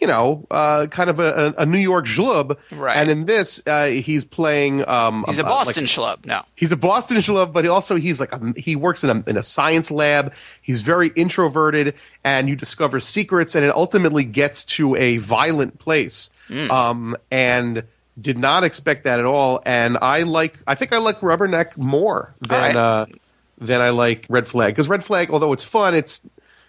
[0.00, 2.56] you know, uh, kind of a, a, New York schlub.
[2.72, 2.96] Right.
[2.96, 4.88] And in this, uh, he's playing.
[4.88, 6.26] Um, He's a uh, Boston like- schlub.
[6.26, 6.42] No.
[6.56, 9.36] He's a Boston schlub, but he also he's like a, he works in a, in
[9.36, 10.32] a science lab.
[10.62, 16.30] He's very introverted, and you discover secrets, and it ultimately gets to a violent place.
[16.50, 16.70] Mm.
[16.70, 17.84] Um, and
[18.20, 19.62] did not expect that at all.
[19.64, 22.76] And I like I think I like Rubberneck more than right.
[22.76, 23.06] uh,
[23.58, 26.26] than I like Red Flag because Red Flag, although it's fun, it's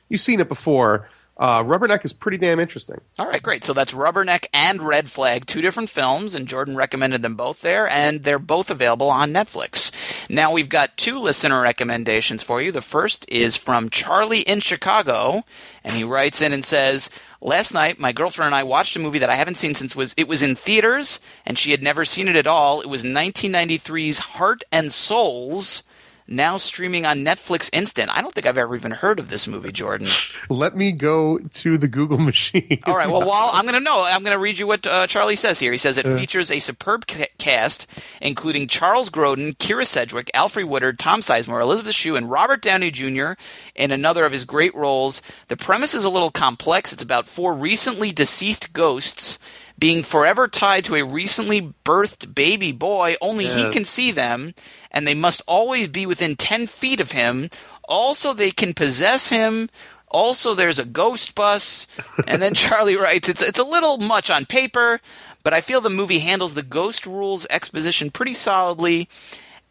[0.10, 1.10] you've seen it before.
[1.38, 3.02] Uh, Rubberneck is pretty damn interesting.
[3.18, 3.64] All right, great.
[3.64, 7.88] So that's Rubberneck and Red Flag, two different films, and Jordan recommended them both there,
[7.88, 9.92] and they're both available on Netflix.
[10.30, 12.72] Now we've got two listener recommendations for you.
[12.72, 15.44] The first is from Charlie in Chicago,
[15.84, 17.10] and he writes in and says,
[17.44, 20.14] Last night, my girlfriend and I watched a movie that I haven't seen since was
[20.16, 22.82] it was in theaters, and she had never seen it at all.
[22.82, 25.82] It was 1993's Heart and Souls,
[26.28, 28.10] now streaming on Netflix Instant.
[28.16, 30.08] I don't think I've ever even heard of this movie, Jordan.
[30.50, 32.80] Let me go to the Google machine.
[32.86, 33.10] All right.
[33.10, 35.60] Well, while I'm going to know, I'm going to read you what uh, Charlie says
[35.60, 35.72] here.
[35.72, 36.16] He says it Uh.
[36.18, 37.88] features a superb ca- cast,
[38.22, 43.34] including Charles Grodin, Kyra Sedgwick, Alfred Woodard, Tom Sizemore, Elizabeth Shue, and Robert Downey Jr.
[43.76, 45.22] in another of his great roles.
[45.50, 46.94] The premise is a little complex.
[46.94, 49.38] It's about four recently deceased ghosts
[49.82, 53.16] being forever tied to a recently birthed baby boy.
[53.20, 54.54] Only he can see them,
[54.92, 57.50] and they must always be within 10 feet of him.
[57.90, 59.72] Also, they can possess him.
[60.08, 61.88] Also, there's a ghost bus.
[62.28, 65.02] And then Charlie writes, it's, it's a little much on paper,
[65.44, 69.10] but I feel the movie handles the ghost rules exposition pretty solidly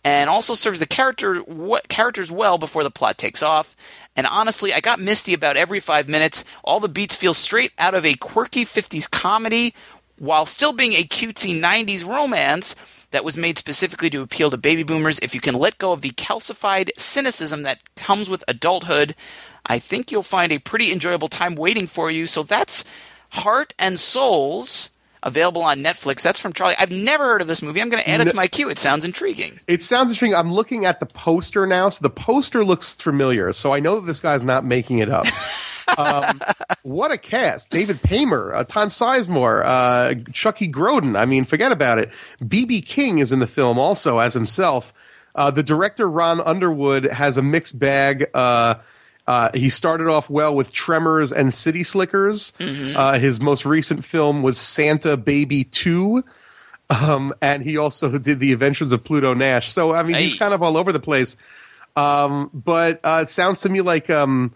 [0.05, 3.77] and also serves the character what characters well before the plot takes off.
[4.17, 6.43] And honestly, I got misty about every five minutes.
[6.65, 9.75] All the beats feel straight out of a quirky 50s comedy
[10.21, 12.77] while still being a cutesy 90s romance
[13.11, 16.03] that was made specifically to appeal to baby boomers, if you can let go of
[16.03, 19.15] the calcified cynicism that comes with adulthood,
[19.65, 22.27] I think you'll find a pretty enjoyable time waiting for you.
[22.27, 22.85] So that's
[23.31, 24.91] Heart and Souls
[25.23, 26.23] available on Netflix.
[26.23, 26.75] That's from Charlie.
[26.79, 27.81] I've never heard of this movie.
[27.81, 28.71] I'm going to add it to my queue.
[28.71, 29.61] It sounds intriguing.
[29.67, 30.35] It sounds interesting.
[30.35, 33.53] I'm looking at the poster now, so the poster looks familiar.
[33.53, 35.27] So I know that this guy's not making it up.
[35.99, 36.41] um,
[36.83, 37.71] what a cast!
[37.71, 41.19] David Paymer, uh, Tom Sizemore, uh, Chucky Grodin.
[41.19, 42.11] I mean, forget about it.
[42.43, 44.93] BB King is in the film also as himself.
[45.35, 48.27] Uh, the director Ron Underwood has a mixed bag.
[48.35, 48.77] Uh,
[49.31, 52.53] uh, he started off well with Tremors and City Slickers.
[52.59, 52.97] Mm-hmm.
[52.97, 56.25] Uh, his most recent film was Santa Baby 2.
[56.91, 59.69] Um, and he also did The Adventures of Pluto Nash.
[59.69, 61.37] So, I mean, he's kind of all over the place.
[61.95, 64.51] Um, but uh, it sounds to me like, um,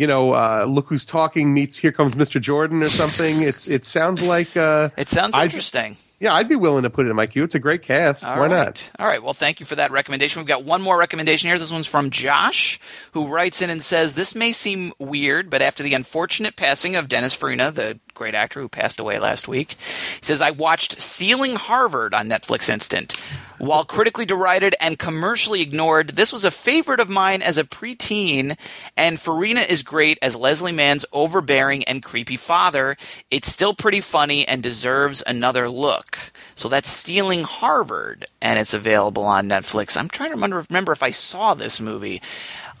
[0.00, 2.40] you know, uh, Look Who's Talking meets Here Comes Mr.
[2.40, 3.42] Jordan or something.
[3.42, 4.56] it's It sounds like.
[4.56, 5.96] Uh, It sounds I'd- interesting.
[6.20, 7.42] Yeah, I'd be willing to put it in my queue.
[7.44, 8.26] It's a great cast.
[8.26, 8.50] All Why right.
[8.50, 8.90] not?
[8.98, 9.22] All right.
[9.22, 10.40] Well, thank you for that recommendation.
[10.40, 11.58] We've got one more recommendation here.
[11.58, 12.78] This one's from Josh,
[13.12, 17.08] who writes in and says, This may seem weird, but after the unfortunate passing of
[17.08, 19.72] Dennis Farina, the great actor who passed away last week,
[20.18, 23.16] he says, I watched Stealing Harvard on Netflix Instant.
[23.60, 28.56] While critically derided and commercially ignored, this was a favorite of mine as a preteen,
[28.96, 32.96] and Farina is great as Leslie Mann's overbearing and creepy father.
[33.30, 36.32] It's still pretty funny and deserves another look.
[36.54, 39.94] So that's Stealing Harvard, and it's available on Netflix.
[39.94, 42.22] I'm trying to remember, if I saw this movie.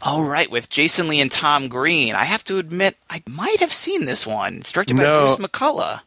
[0.02, 2.14] Oh, right, with Jason Lee and Tom Green.
[2.14, 4.56] I have to admit, I might have seen this one.
[4.60, 6.00] It's directed by Bruce McCullough.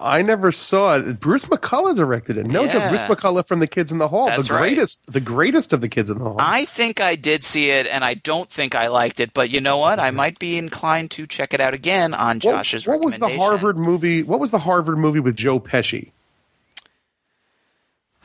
[0.00, 1.20] I never saw it.
[1.20, 2.46] Bruce McCullough directed it.
[2.46, 2.74] No joke.
[2.82, 2.88] Yeah.
[2.88, 4.26] Bruce McCullough from The Kids in the Hall.
[4.26, 4.60] That's the right.
[4.60, 6.36] greatest, the greatest of the Kids in the Hall.
[6.38, 9.34] I think I did see it, and I don't think I liked it.
[9.34, 10.00] But you know what?
[10.00, 13.28] I might be inclined to check it out again on What- Josh's what, was the.
[13.28, 14.22] Harvard movie?
[14.22, 16.12] What was the Harvard movie with Joe Pesci?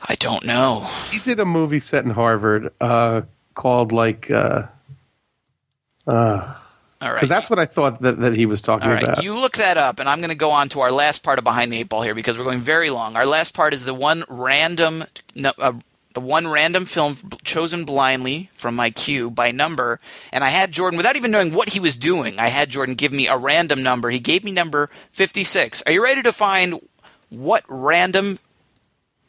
[0.02, 0.88] I don't know.
[1.10, 3.22] He did a movie set in Harvard uh,
[3.54, 4.30] called like.
[4.30, 4.66] Uh,
[6.06, 6.54] uh,
[7.16, 7.20] right.
[7.20, 9.22] because that's what I thought that, that he was talking All right, about.
[9.22, 11.44] you look that up, and I'm going to go on to our last part of
[11.44, 13.16] behind the eight ball here because we're going very long.
[13.16, 15.72] Our last part is the one random, no, uh,
[16.14, 20.00] the one random film chosen blindly from my queue by number,
[20.32, 22.38] and I had Jordan without even knowing what he was doing.
[22.38, 24.08] I had Jordan give me a random number.
[24.08, 25.82] He gave me number 56.
[25.84, 26.80] Are you ready to find
[27.28, 28.38] what random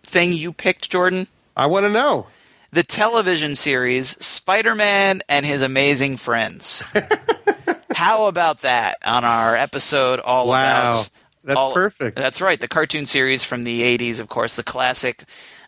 [0.03, 1.27] thing you picked, Jordan?
[1.57, 2.27] I want to know.
[2.71, 6.83] The television series Spider-Man and His Amazing Friends.
[7.97, 10.91] How about that on our episode all Wow.
[10.91, 11.09] about
[11.43, 12.15] That's all- perfect.
[12.15, 15.23] That's right, the cartoon series from the '80s, of course, the classic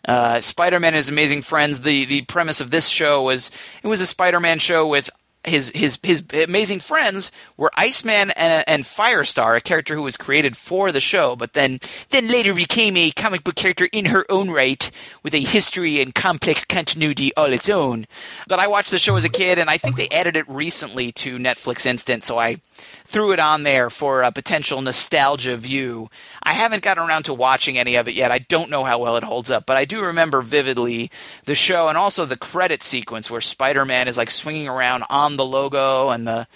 [0.06, 1.80] uh, Spider-Man and His Amazing Friends.
[1.80, 3.50] The the premise of this show was
[3.82, 5.10] it was a Spider-Man show with
[5.44, 10.56] his his his amazing friends were Iceman and, and Firestar, a character who was created
[10.56, 11.80] for the show, but then
[12.10, 14.90] then later became a comic book character in her own right
[15.22, 18.06] with a history and complex continuity all its own.
[18.48, 21.12] But I watched the show as a kid, and I think they added it recently
[21.12, 22.56] to Netflix Instant, so I
[23.10, 26.08] threw it on there for a potential nostalgia view.
[26.44, 28.30] I haven't gotten around to watching any of it yet.
[28.30, 31.10] I don't know how well it holds up, but I do remember vividly
[31.44, 35.44] the show and also the credit sequence where Spider-Man is like swinging around on the
[35.44, 36.46] logo and the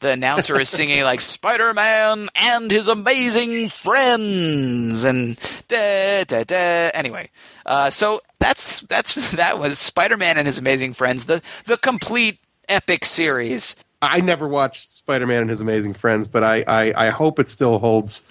[0.00, 5.36] the announcer is singing like Spider-Man and his amazing friends and
[5.66, 6.90] da da da.
[6.94, 7.28] Anyway,
[7.66, 12.38] uh, so that's that's that was Spider-Man and his amazing friends, the the complete
[12.68, 13.74] epic series.
[14.10, 17.48] I never watched Spider Man and His Amazing Friends, but I, I, I hope it
[17.48, 18.24] still holds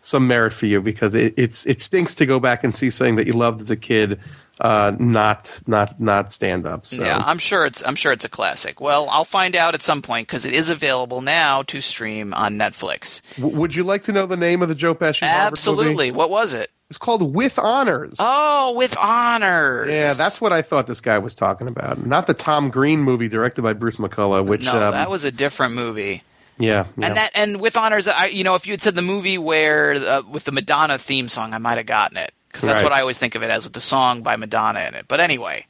[0.00, 3.16] some merit for you because it, it's it stinks to go back and see something
[3.16, 4.20] that you loved as a kid,
[4.60, 6.86] uh, not not not stand up.
[6.86, 8.80] So Yeah, I'm sure it's I'm sure it's a classic.
[8.80, 12.54] Well, I'll find out at some point because it is available now to stream on
[12.56, 13.20] Netflix.
[13.36, 15.22] W- would you like to know the name of the Joe Pesci?
[15.22, 16.12] Absolutely.
[16.12, 16.70] What was it?
[16.88, 18.16] It's called With Honors.
[18.20, 19.88] Oh, with honors.
[19.90, 22.06] Yeah, that's what I thought this guy was talking about.
[22.06, 25.32] Not the Tom Green movie directed by Bruce McCullough, which no, um, that was a
[25.32, 26.22] different movie.
[26.58, 27.06] yeah, yeah.
[27.06, 29.94] And that and with honors, I you know if you had said the movie where
[29.94, 32.84] uh, with the Madonna theme song, I might have gotten it because that's Right.
[32.84, 35.06] what I always think of it as with the song by Madonna in it.
[35.08, 35.66] But anyway,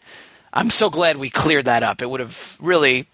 [0.52, 2.02] I'm so glad we cleared that up.
[2.02, 3.06] It would have really.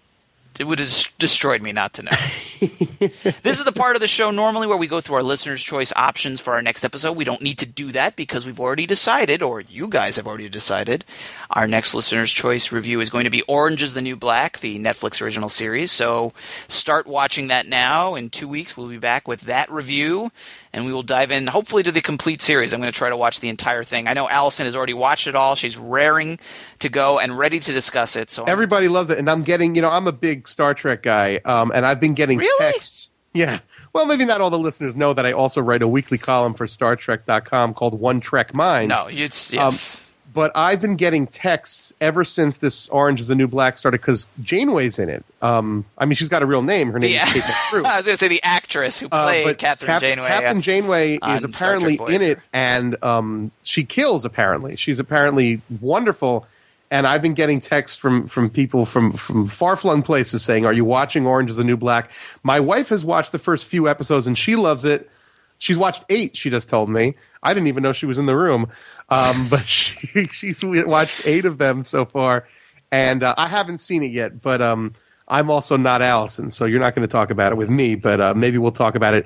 [0.59, 2.11] It would have destroyed me not to know.
[3.41, 5.91] this is the part of the show normally where we go through our listeners' choice
[5.95, 7.17] options for our next episode.
[7.17, 10.49] We don't need to do that because we've already decided, or you guys have already
[10.49, 11.03] decided.
[11.51, 14.79] Our next listeners' choice review is going to be Orange is the New Black, the
[14.79, 15.91] Netflix original series.
[15.91, 16.33] So
[16.67, 18.15] start watching that now.
[18.15, 20.31] In two weeks, we'll be back with that review,
[20.71, 22.73] and we will dive in, hopefully, to the complete series.
[22.73, 24.07] I'm going to try to watch the entire thing.
[24.07, 25.55] I know Allison has already watched it all.
[25.55, 26.39] She's raring
[26.79, 28.31] to go and ready to discuss it.
[28.31, 31.03] So I'm- Everybody loves it, and I'm getting, you know, I'm a big Star Trek
[31.03, 32.52] guy, um, and I've been getting Really?
[32.59, 33.11] Texts.
[33.33, 33.59] Yeah.
[33.93, 36.65] Well, maybe not all the listeners know that I also write a weekly column for
[36.67, 38.89] StarTrek.com called One Trek Mind.
[38.89, 39.95] No, it's yes.
[39.97, 40.03] Um,
[40.33, 44.27] but I've been getting texts ever since this Orange is the New Black started because
[44.41, 45.23] Janeway's in it.
[45.43, 46.91] Um, I mean, she's got a real name.
[46.91, 47.85] Her name The- is Kate Mulgrew.
[47.85, 50.27] I was going to say the actress who Uh, played but Kathryn Cap- Janeway.
[50.27, 50.61] Captain yeah.
[50.61, 54.25] Janeway is Star apparently in it, and um, she kills.
[54.25, 56.47] Apparently, she's apparently wonderful.
[56.93, 60.71] And I've been getting texts from from people from from far flung places saying, "Are
[60.71, 62.11] you watching Orange Is the New Black?"
[62.43, 65.09] My wife has watched the first few episodes and she loves it.
[65.57, 66.37] She's watched eight.
[66.37, 67.15] She just told me.
[67.41, 68.69] I didn't even know she was in the room,
[69.09, 72.47] um, but she she's watched eight of them so far,
[72.91, 74.39] and uh, I haven't seen it yet.
[74.39, 74.91] But um,
[75.27, 77.95] I'm also not Allison, so you're not going to talk about it with me.
[77.95, 79.25] But uh, maybe we'll talk about it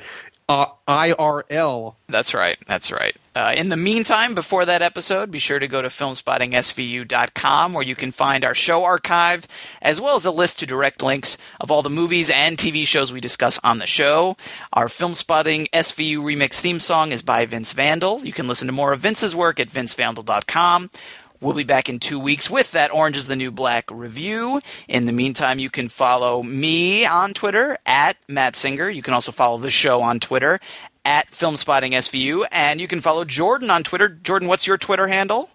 [0.49, 1.95] uh, IRL.
[2.07, 2.57] That's right.
[2.67, 3.15] That's right.
[3.35, 7.95] Uh, in the meantime, before that episode, be sure to go to filmspottingsvu.com where you
[7.95, 9.47] can find our show archive,
[9.81, 13.13] as well as a list to direct links of all the movies and TV shows
[13.13, 14.37] we discuss on the show.
[14.73, 18.25] Our Filmspotting SVU remix theme song is by Vince Vandal.
[18.25, 20.89] You can listen to more of Vince's work at vincevandal.com.
[21.39, 24.59] We'll be back in two weeks with that Orange is the New Black review.
[24.87, 28.89] In the meantime, you can follow me on Twitter at Matt Singer.
[28.89, 30.59] You can also follow the show on Twitter
[31.05, 32.45] at FilmspottingSVU.
[32.51, 34.09] And you can follow Jordan on Twitter.
[34.09, 35.51] Jordan, what's your Twitter handle?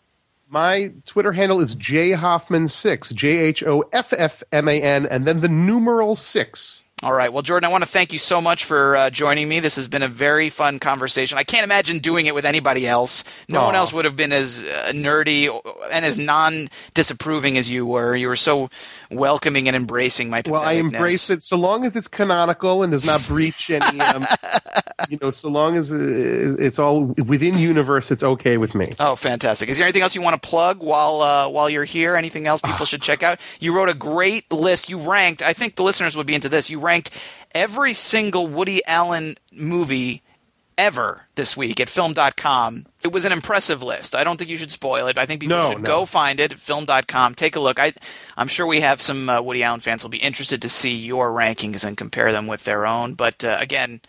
[0.48, 5.24] My Twitter handle is J Hoffman6, J H O F F M A N, and
[5.24, 6.84] then the numeral six.
[7.02, 7.32] All right.
[7.32, 9.58] Well, Jordan, I want to thank you so much for uh, joining me.
[9.58, 11.36] This has been a very fun conversation.
[11.36, 13.24] I can't imagine doing it with anybody else.
[13.48, 15.48] No one else would have been as uh, nerdy
[15.90, 18.14] and as non disapproving as you were.
[18.14, 18.70] You were so
[19.10, 23.04] welcoming and embracing my Well, I embrace it so long as it's canonical and does
[23.04, 24.00] not breach any.
[24.00, 24.24] Um,
[25.08, 25.98] you know, so long as uh,
[26.60, 28.90] it's all within universe, it's okay with me.
[29.00, 29.68] Oh, fantastic!
[29.68, 32.14] Is there anything else you want to plug while uh, while you're here?
[32.14, 33.40] Anything else people should check out?
[33.58, 34.88] You wrote a great list.
[34.88, 35.42] You ranked.
[35.42, 36.70] I think the listeners would be into this.
[36.70, 37.10] You ranked
[37.54, 40.22] every single Woody Allen movie
[40.78, 42.86] ever this week at film.com.
[43.02, 44.14] It was an impressive list.
[44.14, 45.16] I don't think you should spoil it.
[45.18, 45.86] I think people No, should no.
[45.86, 47.34] go find it at film.com.
[47.34, 47.78] Take a look.
[47.80, 47.92] I,
[48.36, 50.94] I'm sure we have some uh, Woody Allen fans who will be interested to see
[50.94, 53.14] your rankings and compare them with their own.
[53.14, 54.00] But uh, again,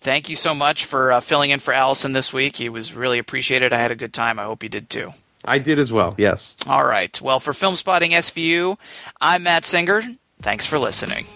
[0.00, 2.60] thank you so much for uh, filling in for Allison this week.
[2.60, 3.72] It was really appreciated.
[3.72, 4.38] I had a good time.
[4.38, 5.12] I hope you did too.
[5.44, 6.14] I did as well.
[6.18, 6.56] Yes.
[6.66, 7.20] All right.
[7.20, 8.76] Well, for Filmspotting SVU,
[9.20, 10.02] I'm Matt Singer.
[10.40, 11.26] Thanks for listening.